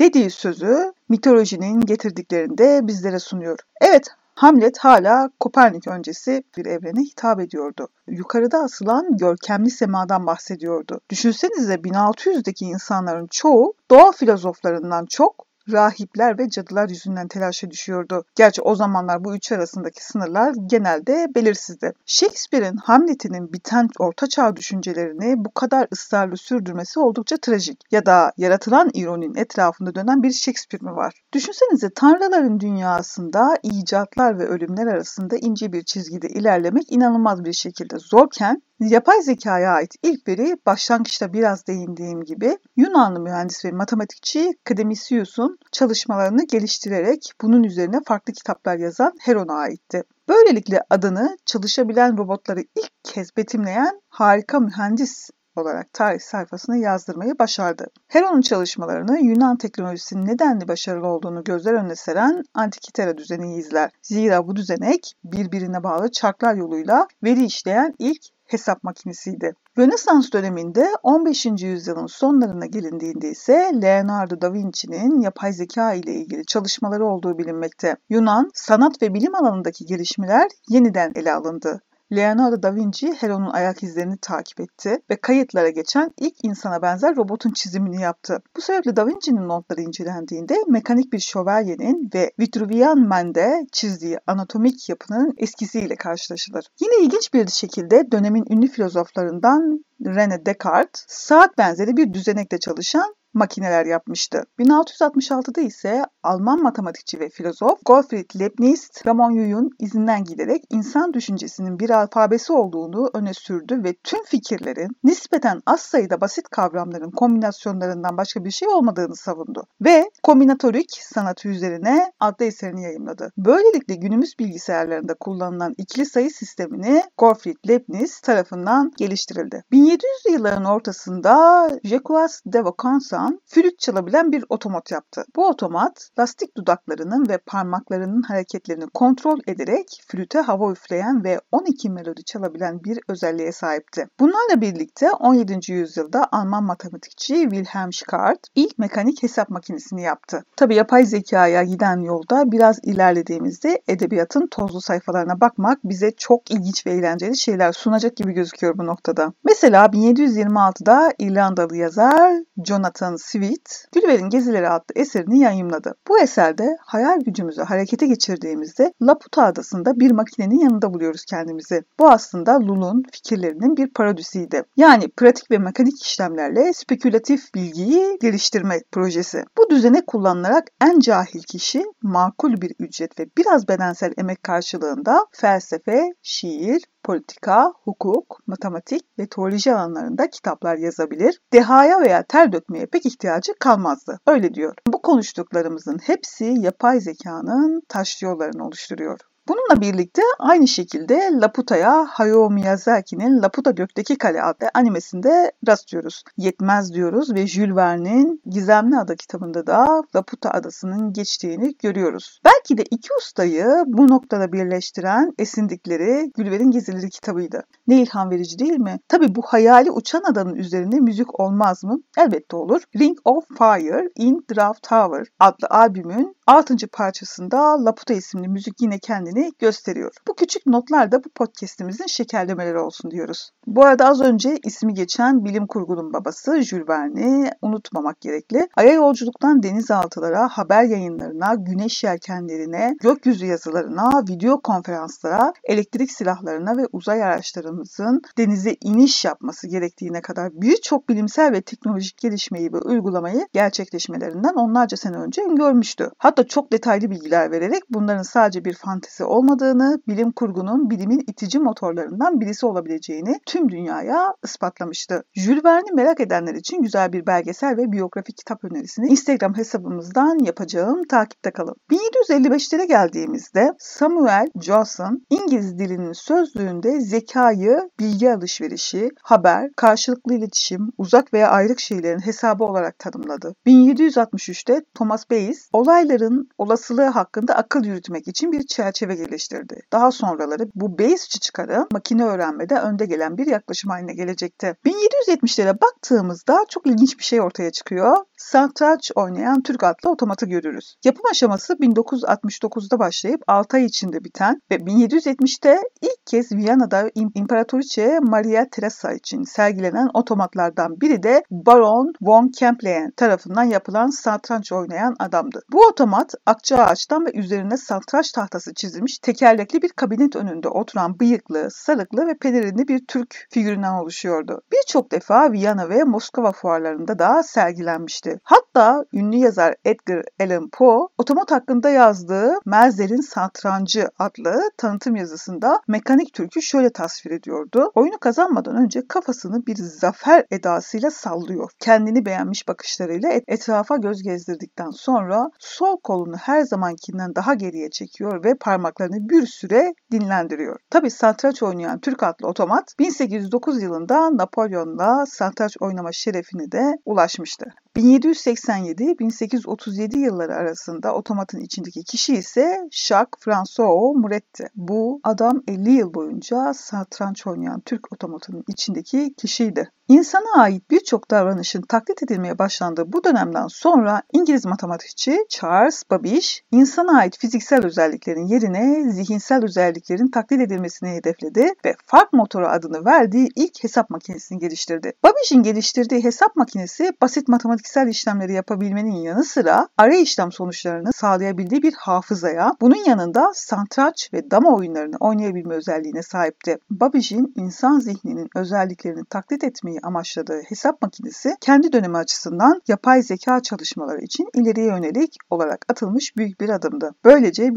Dediği 0.00 0.30
sözü 0.30 0.92
mitolojinin 1.08 1.80
getirdiklerinde 1.80 2.86
bizlere 2.86 3.18
sunuyor. 3.18 3.58
Evet, 3.80 4.06
Hamlet 4.34 4.78
hala 4.78 5.30
Kopernik 5.40 5.88
öncesi 5.88 6.44
bir 6.56 6.66
evrene 6.66 7.00
hitap 7.00 7.40
ediyordu. 7.40 7.88
Yukarıda 8.06 8.58
asılan 8.58 9.16
görkemli 9.16 9.70
semadan 9.70 10.26
bahsediyordu. 10.26 11.00
Düşünsenize 11.10 11.74
1600'deki 11.74 12.64
insanların 12.64 13.26
çoğu 13.26 13.74
doğa 13.90 14.12
filozoflarından 14.12 15.06
çok 15.06 15.49
rahipler 15.72 16.38
ve 16.38 16.50
cadılar 16.50 16.88
yüzünden 16.88 17.28
telaşa 17.28 17.70
düşüyordu. 17.70 18.24
Gerçi 18.34 18.62
o 18.62 18.74
zamanlar 18.74 19.24
bu 19.24 19.36
üç 19.36 19.52
arasındaki 19.52 20.04
sınırlar 20.04 20.54
genelde 20.66 21.26
belirsizdi. 21.34 21.92
Shakespeare'in 22.06 22.76
Hamlet'inin 22.76 23.52
biten 23.52 23.88
ortaçağ 23.98 24.56
düşüncelerini 24.56 25.34
bu 25.44 25.54
kadar 25.54 25.88
ısrarlı 25.92 26.36
sürdürmesi 26.36 27.00
oldukça 27.00 27.36
trajik. 27.36 27.80
Ya 27.90 28.06
da 28.06 28.32
yaratılan 28.36 28.90
ironinin 28.94 29.34
etrafında 29.34 29.94
dönen 29.94 30.22
bir 30.22 30.32
Shakespeare 30.32 30.90
mi 30.90 30.96
var? 30.96 31.14
Düşünsenize 31.32 31.90
tanrıların 31.94 32.60
dünyasında 32.60 33.56
icatlar 33.62 34.38
ve 34.38 34.46
ölümler 34.46 34.86
arasında 34.86 35.36
ince 35.36 35.72
bir 35.72 35.82
çizgide 35.82 36.28
ilerlemek 36.28 36.92
inanılmaz 36.92 37.44
bir 37.44 37.52
şekilde 37.52 37.98
zorken 37.98 38.62
Yapay 38.80 39.22
zekaya 39.22 39.70
ait 39.70 39.94
ilk 40.02 40.28
veri 40.28 40.56
başlangıçta 40.66 41.32
biraz 41.32 41.66
değindiğim 41.66 42.24
gibi 42.24 42.58
Yunanlı 42.76 43.20
mühendis 43.20 43.64
ve 43.64 43.72
matematikçi 43.72 44.52
Kdemisius'un 44.64 45.58
çalışmalarını 45.72 46.46
geliştirerek 46.46 47.32
bunun 47.42 47.62
üzerine 47.62 48.00
farklı 48.06 48.32
kitaplar 48.32 48.76
yazan 48.76 49.12
Heron'a 49.20 49.54
aitti. 49.54 50.02
Böylelikle 50.28 50.82
adını 50.90 51.36
çalışabilen 51.46 52.18
robotları 52.18 52.60
ilk 52.60 52.92
kez 53.04 53.36
betimleyen 53.36 54.00
harika 54.08 54.60
mühendis 54.60 55.30
olarak 55.56 55.92
tarih 55.92 56.20
sayfasına 56.20 56.76
yazdırmayı 56.76 57.38
başardı. 57.38 57.86
Heron'un 58.08 58.40
çalışmalarını 58.40 59.20
Yunan 59.20 59.56
teknolojisinin 59.56 60.26
nedenli 60.26 60.68
başarılı 60.68 61.06
olduğunu 61.06 61.44
gözler 61.44 61.72
önüne 61.72 61.96
seren 61.96 62.42
Antikitera 62.54 63.18
düzeni 63.18 63.56
izler. 63.56 63.90
Zira 64.02 64.46
bu 64.48 64.56
düzenek 64.56 65.14
birbirine 65.24 65.82
bağlı 65.82 66.10
çarklar 66.10 66.54
yoluyla 66.54 67.06
veri 67.24 67.44
işleyen 67.44 67.94
ilk 67.98 68.22
hesap 68.52 68.84
makinesiydi. 68.84 69.54
Rönesans 69.78 70.32
döneminde 70.32 70.88
15. 71.02 71.46
yüzyılın 71.46 72.06
sonlarına 72.06 72.66
gelindiğinde 72.66 73.30
ise 73.30 73.72
Leonardo 73.82 74.40
da 74.40 74.52
Vinci'nin 74.52 75.20
yapay 75.20 75.52
zeka 75.52 75.94
ile 75.94 76.14
ilgili 76.14 76.46
çalışmaları 76.46 77.06
olduğu 77.06 77.38
bilinmekte. 77.38 77.96
Yunan 78.08 78.50
sanat 78.54 79.02
ve 79.02 79.14
bilim 79.14 79.34
alanındaki 79.34 79.86
gelişmeler 79.86 80.50
yeniden 80.68 81.12
ele 81.14 81.32
alındı. 81.32 81.80
Leonardo 82.12 82.62
da 82.62 82.74
Vinci 82.74 83.12
Heron'un 83.12 83.50
ayak 83.50 83.82
izlerini 83.82 84.16
takip 84.16 84.60
etti 84.60 84.98
ve 85.10 85.16
kayıtlara 85.16 85.68
geçen 85.68 86.10
ilk 86.18 86.44
insana 86.44 86.82
benzer 86.82 87.16
robotun 87.16 87.50
çizimini 87.50 88.02
yaptı. 88.02 88.42
Bu 88.56 88.60
sebeple 88.60 88.96
da 88.96 89.06
Vinci'nin 89.06 89.48
notları 89.48 89.80
incelendiğinde 89.80 90.56
mekanik 90.68 91.12
bir 91.12 91.18
şövalyenin 91.18 92.10
ve 92.14 92.32
Vitruvian 92.38 92.98
Man'de 92.98 93.66
çizdiği 93.72 94.18
anatomik 94.26 94.88
yapının 94.88 95.34
eskisiyle 95.38 95.96
karşılaşılır. 95.96 96.66
Yine 96.80 97.04
ilginç 97.04 97.34
bir 97.34 97.48
şekilde 97.48 98.12
dönemin 98.12 98.44
ünlü 98.50 98.68
filozoflarından 98.68 99.84
René 100.00 100.46
Descartes 100.46 101.04
saat 101.08 101.58
benzeri 101.58 101.96
bir 101.96 102.14
düzenekle 102.14 102.58
çalışan 102.58 103.14
makineler 103.34 103.86
yapmıştı. 103.86 104.44
1666'da 104.58 105.60
ise 105.60 106.04
Alman 106.22 106.62
matematikçi 106.62 107.20
ve 107.20 107.28
filozof 107.28 107.78
Gottfried 107.86 108.30
Leibniz, 108.40 108.90
Ramon 109.06 109.36
Llull'un 109.36 109.70
izinden 109.78 110.24
giderek 110.24 110.64
insan 110.70 111.12
düşüncesinin 111.12 111.78
bir 111.78 111.90
alfabesi 111.90 112.52
olduğunu 112.52 113.10
öne 113.14 113.34
sürdü 113.34 113.84
ve 113.84 113.94
tüm 114.04 114.24
fikirlerin 114.24 114.96
nispeten 115.04 115.62
az 115.66 115.80
sayıda 115.80 116.20
basit 116.20 116.48
kavramların 116.48 117.10
kombinasyonlarından 117.10 118.16
başka 118.16 118.44
bir 118.44 118.50
şey 118.50 118.68
olmadığını 118.68 119.16
savundu 119.16 119.66
ve 119.80 120.10
kombinatorik 120.22 120.90
sanatı 121.02 121.48
üzerine 121.48 122.12
adlı 122.20 122.44
eserini 122.44 122.82
yayımladı. 122.82 123.32
Böylelikle 123.36 123.94
günümüz 123.94 124.38
bilgisayarlarında 124.38 125.14
kullanılan 125.14 125.74
ikili 125.78 126.06
sayı 126.06 126.30
sistemini 126.30 127.02
Gottfried 127.18 127.68
Leibniz 127.68 128.20
tarafından 128.20 128.92
geliştirildi. 128.96 129.64
1700'lü 129.72 130.32
yılların 130.32 130.64
ortasında 130.64 131.68
Jacques 131.84 132.40
de 132.46 132.64
Vaucanson 132.64 133.19
çalan, 133.20 133.40
flüt 133.46 133.78
çalabilen 133.78 134.32
bir 134.32 134.44
otomat 134.48 134.90
yaptı. 134.90 135.24
Bu 135.36 135.46
otomat 135.46 136.08
lastik 136.18 136.56
dudaklarının 136.56 137.28
ve 137.28 137.38
parmaklarının 137.38 138.22
hareketlerini 138.22 138.86
kontrol 138.86 139.38
ederek 139.46 140.02
flüte 140.06 140.40
hava 140.40 140.72
üfleyen 140.72 141.24
ve 141.24 141.40
12 141.52 141.90
melodi 141.90 142.24
çalabilen 142.24 142.84
bir 142.84 142.98
özelliğe 143.08 143.52
sahipti. 143.52 144.08
Bunlarla 144.20 144.60
birlikte 144.60 145.10
17. 145.10 145.72
yüzyılda 145.72 146.28
Alman 146.32 146.64
matematikçi 146.64 147.34
Wilhelm 147.34 147.92
Schart 147.92 148.40
ilk 148.54 148.78
mekanik 148.78 149.22
hesap 149.22 149.50
makinesini 149.50 150.02
yaptı. 150.02 150.44
Tabi 150.56 150.74
yapay 150.74 151.04
zekaya 151.04 151.62
giden 151.62 152.00
yolda 152.00 152.52
biraz 152.52 152.78
ilerlediğimizde 152.82 153.82
edebiyatın 153.88 154.46
tozlu 154.46 154.80
sayfalarına 154.80 155.40
bakmak 155.40 155.78
bize 155.84 156.10
çok 156.10 156.50
ilginç 156.50 156.86
ve 156.86 156.90
eğlenceli 156.92 157.36
şeyler 157.36 157.72
sunacak 157.72 158.16
gibi 158.16 158.32
gözüküyor 158.32 158.78
bu 158.78 158.86
noktada. 158.86 159.32
Mesela 159.44 159.86
1726'da 159.86 161.12
İrlandalı 161.18 161.76
yazar 161.76 162.32
Jonathan 162.64 163.09
Jonathan 163.10 163.16
Sweet, 163.16 163.86
Gülver'in 163.94 164.30
Gezileri 164.30 164.68
adlı 164.68 164.94
eserini 164.94 165.38
yayımladı. 165.38 165.94
Bu 166.08 166.20
eserde 166.20 166.76
hayal 166.80 167.20
gücümüzü 167.20 167.62
harekete 167.62 168.06
geçirdiğimizde 168.06 168.92
Laputa 169.02 169.44
adasında 169.44 170.00
bir 170.00 170.10
makinenin 170.10 170.58
yanında 170.58 170.94
buluyoruz 170.94 171.24
kendimizi. 171.24 171.82
Bu 171.98 172.08
aslında 172.08 172.60
Lul'un 172.60 173.04
fikirlerinin 173.12 173.76
bir 173.76 173.92
parodisiydi. 173.92 174.62
Yani 174.76 175.08
pratik 175.08 175.50
ve 175.50 175.58
mekanik 175.58 176.02
işlemlerle 176.02 176.72
spekülatif 176.72 177.54
bilgiyi 177.54 178.18
geliştirme 178.20 178.80
projesi. 178.92 179.44
Bu 179.58 179.70
düzene 179.70 180.06
kullanılarak 180.06 180.64
en 180.80 181.00
cahil 181.00 181.42
kişi 181.42 181.84
makul 182.02 182.60
bir 182.60 182.72
ücret 182.78 183.20
ve 183.20 183.26
biraz 183.38 183.68
bedensel 183.68 184.12
emek 184.18 184.42
karşılığında 184.42 185.26
felsefe, 185.32 186.14
şiir, 186.22 186.82
politika, 187.02 187.72
hukuk, 187.84 188.38
matematik 188.46 189.02
ve 189.18 189.26
teoloji 189.26 189.74
alanlarında 189.74 190.30
kitaplar 190.30 190.76
yazabilir, 190.76 191.40
dehaya 191.52 192.00
veya 192.00 192.22
ter 192.22 192.52
dökmeye 192.52 192.86
pek 192.86 193.06
ihtiyacı 193.06 193.52
kalmazdı. 193.58 194.20
Öyle 194.26 194.54
diyor. 194.54 194.74
Bu 194.86 195.02
konuştuklarımızın 195.02 195.98
hepsi 195.98 196.44
yapay 196.44 197.00
zekanın 197.00 197.82
taş 197.88 198.22
yollarını 198.22 198.66
oluşturuyor. 198.66 199.20
Bununla 199.50 199.80
birlikte 199.80 200.22
aynı 200.38 200.68
şekilde 200.68 201.30
Laputa'ya 201.32 202.06
Hayao 202.08 202.50
Miyazaki'nin 202.50 203.42
Laputa 203.42 203.70
Gökteki 203.70 204.18
Kale 204.18 204.42
adlı 204.42 204.70
animesinde 204.74 205.52
rastlıyoruz. 205.68 206.22
Yetmez 206.36 206.94
diyoruz 206.94 207.34
ve 207.34 207.46
Jules 207.46 207.76
Verne'in 207.76 208.42
Gizemli 208.46 208.96
Ada 208.96 209.16
kitabında 209.16 209.66
da 209.66 210.02
Laputa 210.16 210.50
Adası'nın 210.50 211.12
geçtiğini 211.12 211.74
görüyoruz. 211.82 212.40
Belki 212.44 212.78
de 212.78 212.82
iki 212.90 213.08
ustayı 213.18 213.66
bu 213.86 214.08
noktada 214.08 214.52
birleştiren 214.52 215.32
esindikleri 215.38 216.30
Gülver'in 216.36 216.70
Gezileri 216.70 217.10
kitabıydı. 217.10 217.62
Ne 217.86 218.02
ilham 218.02 218.30
verici 218.30 218.58
değil 218.58 218.78
mi? 218.78 219.00
Tabi 219.08 219.34
bu 219.34 219.42
hayali 219.42 219.90
uçan 219.90 220.22
adanın 220.30 220.54
üzerinde 220.54 221.00
müzik 221.00 221.40
olmaz 221.40 221.84
mı? 221.84 222.00
Elbette 222.18 222.56
olur. 222.56 222.82
Ring 222.98 223.18
of 223.24 223.44
Fire 223.58 224.10
in 224.16 224.44
Draft 224.54 224.82
Tower 224.82 225.26
adlı 225.40 225.68
albümün 225.70 226.36
6. 226.46 226.76
parçasında 226.92 227.84
Laputa 227.84 228.14
isimli 228.14 228.48
müzik 228.48 228.80
yine 228.80 228.98
kendini 228.98 229.39
gösteriyor. 229.58 230.12
Bu 230.28 230.34
küçük 230.34 230.66
notlar 230.66 231.12
da 231.12 231.24
bu 231.24 231.28
podcastimizin 231.28 232.06
şekerlemeleri 232.06 232.78
olsun 232.78 233.10
diyoruz. 233.10 233.50
Bu 233.66 233.84
arada 233.84 234.06
az 234.06 234.20
önce 234.20 234.58
ismi 234.64 234.94
geçen 234.94 235.44
bilim 235.44 235.66
kurgunun 235.66 236.12
babası 236.12 236.62
Jules 236.62 236.88
Verne'i 236.88 237.50
unutmamak 237.62 238.20
gerekli. 238.20 238.68
Aya 238.76 238.92
yolculuktan 238.92 239.62
denizaltılara, 239.62 240.48
haber 240.48 240.84
yayınlarına, 240.84 241.54
güneş 241.54 242.04
yelkenlerine, 242.04 242.96
gökyüzü 243.00 243.46
yazılarına, 243.46 244.22
video 244.28 244.60
konferanslara, 244.60 245.52
elektrik 245.64 246.12
silahlarına 246.12 246.76
ve 246.76 246.86
uzay 246.92 247.22
araçlarımızın 247.22 248.22
denize 248.38 248.76
iniş 248.80 249.24
yapması 249.24 249.68
gerektiğine 249.68 250.20
kadar 250.20 250.50
birçok 250.52 251.08
bilimsel 251.08 251.52
ve 251.52 251.60
teknolojik 251.60 252.18
gelişmeyi 252.18 252.72
ve 252.72 252.78
uygulamayı 252.78 253.46
gerçekleşmelerinden 253.52 254.54
onlarca 254.54 254.96
sene 254.96 255.16
önce 255.16 255.42
görmüştü. 255.42 256.10
Hatta 256.18 256.46
çok 256.46 256.72
detaylı 256.72 257.10
bilgiler 257.10 257.50
vererek 257.50 257.82
bunların 257.90 258.22
sadece 258.22 258.64
bir 258.64 258.74
fantezi 258.74 259.24
olmadığını, 259.30 260.02
bilim 260.08 260.32
kurgunun 260.32 260.90
bilimin 260.90 261.18
itici 261.18 261.58
motorlarından 261.58 262.40
birisi 262.40 262.66
olabileceğini 262.66 263.40
tüm 263.46 263.68
dünyaya 263.68 264.34
ispatlamıştı. 264.44 265.22
Jules 265.34 265.64
Verne'i 265.64 265.94
merak 265.94 266.20
edenler 266.20 266.54
için 266.54 266.82
güzel 266.82 267.12
bir 267.12 267.26
belgesel 267.26 267.76
ve 267.76 267.92
biyografik 267.92 268.36
kitap 268.36 268.64
önerisini 268.64 269.06
Instagram 269.06 269.56
hesabımızdan 269.56 270.38
yapacağım. 270.44 271.02
Takipte 271.08 271.50
kalın. 271.50 271.74
1755'lere 271.90 272.86
geldiğimizde 272.86 273.74
Samuel 273.78 274.46
Johnson 274.60 275.26
İngiliz 275.30 275.78
dilinin 275.78 276.12
sözlüğünde 276.12 277.00
zekayı 277.00 277.90
bilgi 278.00 278.32
alışverişi, 278.32 279.08
haber, 279.22 279.70
karşılıklı 279.76 280.34
iletişim, 280.34 280.92
uzak 280.98 281.34
veya 281.34 281.48
ayrık 281.48 281.80
şeylerin 281.80 282.26
hesabı 282.26 282.64
olarak 282.64 282.98
tanımladı. 282.98 283.54
1763'te 283.66 284.84
Thomas 284.94 285.30
Bayes 285.30 285.68
olayların 285.72 286.48
olasılığı 286.58 287.04
hakkında 287.04 287.54
akıl 287.54 287.84
yürütmek 287.84 288.28
için 288.28 288.52
bir 288.52 288.66
çerçeve 288.66 289.09
geliştirdi. 289.14 289.80
Daha 289.92 290.10
sonraları 290.10 290.68
bu 290.74 290.98
Bayes'çi 290.98 291.40
çıkarım 291.40 291.86
makine 291.92 292.24
öğrenmede 292.24 292.74
önde 292.74 293.06
gelen 293.06 293.38
bir 293.38 293.46
yaklaşım 293.46 293.90
haline 293.90 294.14
gelecekti. 294.14 294.76
1770'lere 294.86 295.80
baktığımızda 295.80 296.64
çok 296.68 296.86
ilginç 296.86 297.18
bir 297.18 297.24
şey 297.24 297.40
ortaya 297.40 297.70
çıkıyor. 297.70 298.16
Satranç 298.36 299.10
oynayan 299.14 299.62
Türk 299.62 299.84
adlı 299.84 300.10
otomatı 300.10 300.46
görürüz. 300.46 300.96
Yapım 301.04 301.24
aşaması 301.30 301.72
1969'da 301.72 302.98
başlayıp 302.98 303.40
6 303.46 303.76
ay 303.76 303.84
içinde 303.84 304.24
biten 304.24 304.62
ve 304.70 304.76
1770'te 304.76 305.80
ilk 306.02 306.26
kez 306.26 306.52
Viyana'da 306.52 307.10
İmparatoriçe 307.14 308.18
Maria 308.22 308.64
Teresa 308.70 309.12
için 309.12 309.42
sergilenen 309.42 310.08
otomatlardan 310.14 311.00
biri 311.00 311.22
de 311.22 311.42
Baron 311.50 312.12
von 312.20 312.48
Kempelen 312.48 313.10
tarafından 313.10 313.64
yapılan 313.64 314.10
satranç 314.10 314.72
oynayan 314.72 315.16
adamdı. 315.18 315.62
Bu 315.72 315.86
otomat 315.86 316.34
akça 316.46 316.76
ağaçtan 316.76 317.26
ve 317.26 317.32
üzerine 317.32 317.76
satranç 317.76 318.32
tahtası 318.32 318.74
çizilmiş 319.00 319.18
tekerlekli 319.18 319.82
bir 319.82 319.88
kabinet 319.88 320.36
önünde 320.36 320.68
oturan 320.68 321.20
bıyıklı, 321.20 321.68
sarıklı 321.70 322.26
ve 322.26 322.34
pelerinli 322.34 322.88
bir 322.88 323.06
Türk 323.06 323.46
figüründen 323.50 323.92
oluşuyordu. 323.92 324.62
Birçok 324.72 325.12
defa 325.12 325.52
Viyana 325.52 325.88
ve 325.88 326.04
Moskova 326.04 326.52
fuarlarında 326.52 327.18
da 327.18 327.42
sergilenmişti. 327.42 328.40
Hatta 328.44 329.04
ünlü 329.12 329.36
yazar 329.36 329.74
Edgar 329.84 330.24
Allan 330.40 330.68
Poe, 330.72 331.08
otomat 331.18 331.50
hakkında 331.50 331.90
yazdığı 331.90 332.54
Melzer'in 332.66 333.20
Satrancı 333.20 334.08
adlı 334.18 334.70
tanıtım 334.76 335.16
yazısında 335.16 335.80
mekanik 335.88 336.32
Türk'ü 336.32 336.62
şöyle 336.62 336.90
tasvir 336.90 337.30
ediyordu. 337.30 337.90
Oyunu 337.94 338.18
kazanmadan 338.18 338.76
önce 338.76 339.06
kafasını 339.08 339.66
bir 339.66 339.76
zafer 339.76 340.44
edasıyla 340.50 341.10
sallıyor. 341.10 341.70
Kendini 341.78 342.26
beğenmiş 342.26 342.68
bakışlarıyla 342.68 343.30
etrafa 343.46 343.96
göz 343.96 344.22
gezdirdikten 344.22 344.90
sonra 344.90 345.50
sol 345.58 345.96
kolunu 346.02 346.36
her 346.36 346.62
zamankinden 346.62 347.34
daha 347.34 347.54
geriye 347.54 347.90
çekiyor 347.90 348.44
ve 348.44 348.54
parmaklarını 348.90 349.28
bir 349.28 349.46
süre 349.46 349.94
dinlendiriyor. 350.12 350.76
Tabi 350.90 351.10
satranç 351.10 351.62
oynayan 351.62 352.00
Türk 352.00 352.22
adlı 352.22 352.48
otomat 352.48 352.94
1809 352.98 353.82
yılında 353.82 354.36
Napolyon'la 354.36 355.26
satranç 355.26 355.76
oynama 355.80 356.12
şerefini 356.12 356.72
de 356.72 356.98
ulaşmıştı. 357.04 357.66
1787-1837 357.96 360.18
yılları 360.18 360.54
arasında 360.54 361.14
otomatın 361.14 361.60
içindeki 361.60 362.04
kişi 362.04 362.34
ise 362.34 362.88
Jacques 362.90 363.40
François 363.40 364.16
Muret'ti. 364.16 364.68
Bu 364.74 365.20
adam 365.24 365.62
50 365.68 365.90
yıl 365.90 366.14
boyunca 366.14 366.74
satranç 366.74 367.46
oynayan 367.46 367.80
Türk 367.80 368.12
otomatının 368.12 368.64
içindeki 368.68 369.34
kişiydi. 369.34 369.90
İnsana 370.08 370.62
ait 370.62 370.90
birçok 370.90 371.30
davranışın 371.30 371.82
taklit 371.82 372.22
edilmeye 372.22 372.58
başlandığı 372.58 373.12
bu 373.12 373.24
dönemden 373.24 373.66
sonra 373.66 374.22
İngiliz 374.32 374.66
matematikçi 374.66 375.46
Charles 375.48 376.02
Babbage, 376.10 376.46
insana 376.70 377.18
ait 377.18 377.38
fiziksel 377.38 377.86
özelliklerin 377.86 378.46
yerine 378.46 378.79
zihinsel 379.10 379.64
özelliklerin 379.64 380.28
taklit 380.28 380.60
edilmesini 380.60 381.10
hedefledi 381.10 381.74
ve 381.84 381.94
fark 382.06 382.32
motoru 382.32 382.68
adını 382.68 383.04
verdiği 383.04 383.48
ilk 383.56 383.84
hesap 383.84 384.10
makinesini 384.10 384.58
geliştirdi. 384.58 385.12
Babbage'in 385.22 385.62
geliştirdiği 385.62 386.24
hesap 386.24 386.56
makinesi 386.56 387.12
basit 387.22 387.48
matematiksel 387.48 388.08
işlemleri 388.08 388.52
yapabilmenin 388.52 389.16
yanı 389.16 389.44
sıra 389.44 389.88
ara 389.98 390.14
işlem 390.14 390.52
sonuçlarını 390.52 391.12
sağlayabildiği 391.12 391.82
bir 391.82 391.94
hafızaya, 391.94 392.72
bunun 392.80 393.04
yanında 393.04 393.52
santraç 393.54 394.30
ve 394.32 394.50
dama 394.50 394.76
oyunlarını 394.76 395.16
oynayabilme 395.20 395.74
özelliğine 395.74 396.22
sahipti. 396.22 396.78
Babbage'in 396.90 397.52
insan 397.56 397.98
zihninin 397.98 398.48
özelliklerini 398.56 399.24
taklit 399.24 399.64
etmeyi 399.64 399.98
amaçladığı 400.02 400.62
hesap 400.68 401.02
makinesi 401.02 401.56
kendi 401.60 401.92
dönemi 401.92 402.16
açısından 402.16 402.82
yapay 402.88 403.22
zeka 403.22 403.60
çalışmaları 403.60 404.20
için 404.20 404.48
ileriye 404.54 404.86
yönelik 404.86 405.36
olarak 405.50 405.84
atılmış 405.88 406.36
büyük 406.36 406.60
bir 406.60 406.68
adımdı. 406.68 407.14
Böylece 407.24 407.74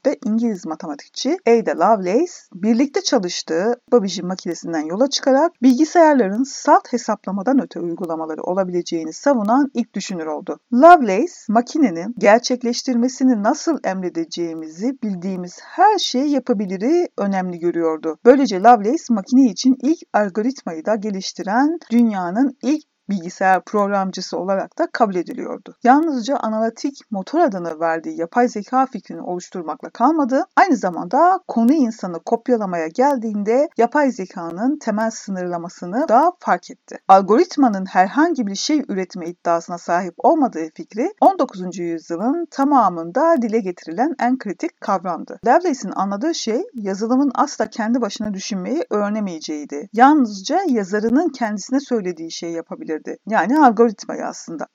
1844'te 0.00 0.16
İngiliz 0.24 0.66
matematikçi 0.66 1.36
Ada 1.46 1.70
Lovelace 1.70 2.32
birlikte 2.54 3.00
çalıştığı 3.00 3.80
Babbage'in 3.92 4.26
makinesinden 4.26 4.86
yola 4.86 5.10
çıkarak 5.10 5.52
bilgisayarların 5.62 6.42
salt 6.42 6.92
hesaplamadan 6.92 7.62
öte 7.62 7.80
uygulamaları 7.80 8.42
olabileceğini 8.42 9.12
savunan 9.12 9.70
ilk 9.74 9.94
düşünür 9.94 10.26
oldu. 10.26 10.58
Lovelace, 10.72 11.32
makinenin 11.48 12.14
gerçekleştirmesini 12.18 13.42
nasıl 13.42 13.78
emredeceğimizi 13.84 14.98
bildiğimiz 15.02 15.60
her 15.62 15.98
şeyi 15.98 16.30
yapabiliri 16.30 17.08
önemli 17.18 17.58
görüyordu. 17.58 18.18
Böylece 18.24 18.58
Lovelace 18.60 19.04
makine 19.10 19.50
için 19.50 19.76
ilk 19.82 19.98
algoritmayı 20.12 20.84
da 20.84 20.94
geliştiren 20.94 21.78
dünyanın 21.90 22.56
ilk 22.62 22.84
bilgisayar 23.10 23.64
programcısı 23.64 24.38
olarak 24.38 24.78
da 24.78 24.88
kabul 24.92 25.14
ediliyordu. 25.14 25.76
Yalnızca 25.84 26.36
analitik 26.36 26.98
motor 27.10 27.40
adını 27.40 27.80
verdiği 27.80 28.20
yapay 28.20 28.48
zeka 28.48 28.86
fikrini 28.86 29.22
oluşturmakla 29.22 29.90
kalmadı, 29.90 30.44
aynı 30.56 30.76
zamanda 30.76 31.40
konu 31.48 31.72
insanı 31.72 32.20
kopyalamaya 32.20 32.86
geldiğinde 32.88 33.68
yapay 33.78 34.10
zekanın 34.10 34.78
temel 34.78 35.10
sınırlamasını 35.10 36.08
da 36.08 36.32
fark 36.38 36.70
etti. 36.70 36.98
Algoritmanın 37.08 37.86
herhangi 37.86 38.46
bir 38.46 38.54
şey 38.54 38.82
üretme 38.88 39.26
iddiasına 39.26 39.78
sahip 39.78 40.14
olmadığı 40.18 40.70
fikri 40.74 41.12
19. 41.20 41.78
yüzyılın 41.78 42.46
tamamında 42.50 43.42
dile 43.42 43.60
getirilen 43.60 44.14
en 44.20 44.38
kritik 44.38 44.80
kavramdı. 44.80 45.38
Lovelace'in 45.46 45.92
anladığı 45.96 46.34
şey 46.34 46.62
yazılımın 46.74 47.30
asla 47.34 47.70
kendi 47.70 48.00
başına 48.00 48.34
düşünmeyi 48.34 48.84
öğrenemeyeceğiydi. 48.90 49.88
Yalnızca 49.92 50.60
yazarının 50.68 51.28
kendisine 51.28 51.80
söylediği 51.80 52.30
şeyi 52.30 52.54
yapabilirdi 52.54 52.99
geliştirdi. 53.00 53.18
Yani 53.26 53.58
algoritmayı 53.58 54.26
aslında. 54.26 54.66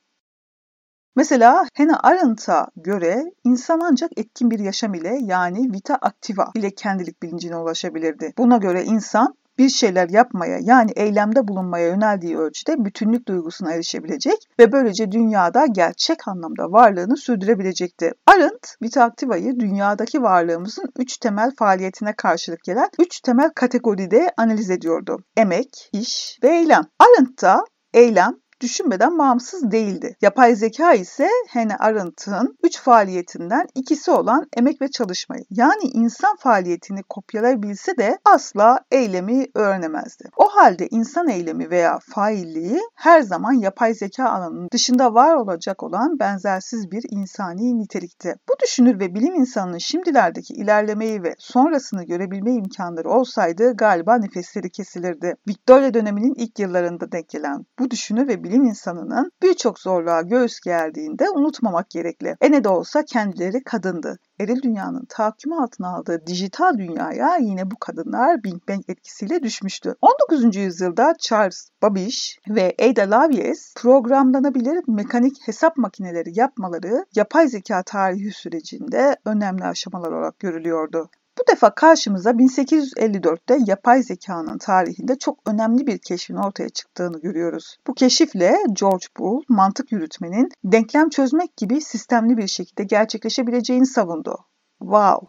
Mesela 1.15 1.65
Hannah 1.77 2.03
Arendt'a 2.03 2.67
göre 2.75 3.23
insan 3.43 3.79
ancak 3.79 4.11
etkin 4.17 4.51
bir 4.51 4.59
yaşam 4.59 4.93
ile 4.93 5.17
yani 5.21 5.73
vita 5.73 5.95
activa 5.95 6.51
ile 6.55 6.71
kendilik 6.75 7.23
bilincine 7.23 7.57
ulaşabilirdi. 7.57 8.33
Buna 8.37 8.57
göre 8.57 8.83
insan 8.83 9.35
bir 9.57 9.69
şeyler 9.69 10.09
yapmaya 10.09 10.59
yani 10.61 10.91
eylemde 10.95 11.47
bulunmaya 11.47 11.87
yöneldiği 11.87 12.37
ölçüde 12.37 12.85
bütünlük 12.85 13.27
duygusuna 13.27 13.73
erişebilecek 13.73 14.37
ve 14.59 14.71
böylece 14.71 15.11
dünyada 15.11 15.65
gerçek 15.65 16.27
anlamda 16.27 16.71
varlığını 16.71 17.17
sürdürebilecekti. 17.17 18.11
Arendt, 18.27 18.75
Vita 18.81 19.03
Activa'yı 19.03 19.59
dünyadaki 19.59 20.21
varlığımızın 20.21 20.89
üç 20.97 21.17
temel 21.17 21.51
faaliyetine 21.59 22.13
karşılık 22.13 22.63
gelen 22.63 22.89
üç 22.99 23.21
temel 23.21 23.49
kategoride 23.55 24.33
analiz 24.37 24.69
ediyordu. 24.69 25.23
Emek, 25.37 25.89
iş 25.93 26.39
ve 26.43 26.57
eylem. 26.57 26.83
Arendt 26.99 27.41
da 27.41 27.65
eylem, 27.95 28.33
düşünmeden 28.61 29.17
bağımsız 29.17 29.71
değildi. 29.71 30.15
Yapay 30.21 30.55
zeka 30.55 30.93
ise 30.93 31.29
Hannah 31.49 31.81
Arendt'ın 31.81 32.57
üç 32.63 32.79
faaliyetinden 32.81 33.67
ikisi 33.75 34.11
olan 34.11 34.47
emek 34.57 34.81
ve 34.81 34.91
çalışmayı 34.91 35.43
yani 35.49 35.83
insan 35.83 36.35
faaliyetini 36.35 37.03
kopyalayabilse 37.03 37.97
de 37.97 38.17
asla 38.25 38.79
eylemi 38.91 39.47
öğrenemezdi. 39.53 40.29
O 40.37 40.47
halde 40.47 40.87
insan 40.87 41.27
eylemi 41.27 41.69
veya 41.69 41.99
failliği 41.99 42.81
her 42.95 43.21
zaman 43.21 43.53
yapay 43.53 43.93
zeka 43.93 44.29
alanının 44.29 44.69
dışında 44.71 45.13
var 45.13 45.35
olacak 45.35 45.83
olan 45.83 46.19
benzersiz 46.19 46.91
bir 46.91 47.03
insani 47.09 47.79
nitelikti. 47.79 48.35
Bu 48.49 48.53
düşünür 48.63 48.99
ve 48.99 49.15
bilim 49.15 49.35
insanının 49.35 49.77
şimdilerdeki 49.77 50.53
ilerlemeyi 50.53 51.23
ve 51.23 51.35
sonrasını 51.39 52.03
görebilme 52.03 52.53
imkanları 52.53 53.09
olsaydı 53.09 53.73
galiba 53.77 54.17
nefesleri 54.17 54.69
kesilirdi. 54.69 55.35
Victoria 55.47 55.93
döneminin 55.93 56.33
ilk 56.33 56.59
yıllarında 56.59 57.11
denk 57.11 57.29
gelen 57.29 57.65
bu 57.79 57.91
düşünür 57.91 58.27
ve 58.27 58.43
bilim 58.45 58.63
insanının 58.65 59.31
birçok 59.43 59.79
zorluğa 59.79 60.21
göğüs 60.21 60.59
gerdiğinde 60.59 61.29
unutmamak 61.29 61.89
gerekli. 61.89 62.35
E 62.41 62.51
ne 62.51 62.63
de 62.63 62.69
olsa 62.69 63.03
kendileri 63.05 63.63
kadındı. 63.63 64.19
Eril 64.39 64.61
dünyanın 64.61 65.05
tahakkümü 65.09 65.55
altına 65.55 65.95
aldığı 65.95 66.27
dijital 66.27 66.77
dünyaya 66.77 67.37
yine 67.37 67.71
bu 67.71 67.75
kadınlar 67.79 68.43
Big 68.43 68.69
Bang 68.69 68.81
etkisiyle 68.87 69.43
düşmüştü. 69.43 69.95
19. 70.01 70.55
yüzyılda 70.55 71.13
Charles 71.19 71.69
Babbage 71.81 72.15
ve 72.49 72.75
Ada 72.81 73.01
Lovelace 73.01 73.61
programlanabilir 73.75 74.83
mekanik 74.87 75.47
hesap 75.47 75.77
makineleri 75.77 76.39
yapmaları 76.39 77.05
yapay 77.15 77.47
zeka 77.47 77.83
tarihi 77.83 78.31
sürecinde 78.31 79.15
önemli 79.25 79.63
aşamalar 79.63 80.11
olarak 80.11 80.39
görülüyordu. 80.39 81.09
Defa 81.51 81.75
karşımıza 81.75 82.31
1854'te 82.31 83.57
yapay 83.67 84.03
zekanın 84.03 84.57
tarihinde 84.57 85.17
çok 85.17 85.39
önemli 85.45 85.87
bir 85.87 85.97
keşfin 85.97 86.35
ortaya 86.35 86.69
çıktığını 86.69 87.21
görüyoruz. 87.21 87.77
Bu 87.87 87.93
keşifle 87.93 88.57
George 88.79 89.05
Boole 89.19 89.45
mantık 89.49 89.91
yürütmenin 89.91 90.49
denklem 90.63 91.09
çözmek 91.09 91.57
gibi 91.57 91.81
sistemli 91.81 92.37
bir 92.37 92.47
şekilde 92.47 92.83
gerçekleşebileceğini 92.83 93.85
savundu. 93.85 94.37
Wow! 94.79 95.27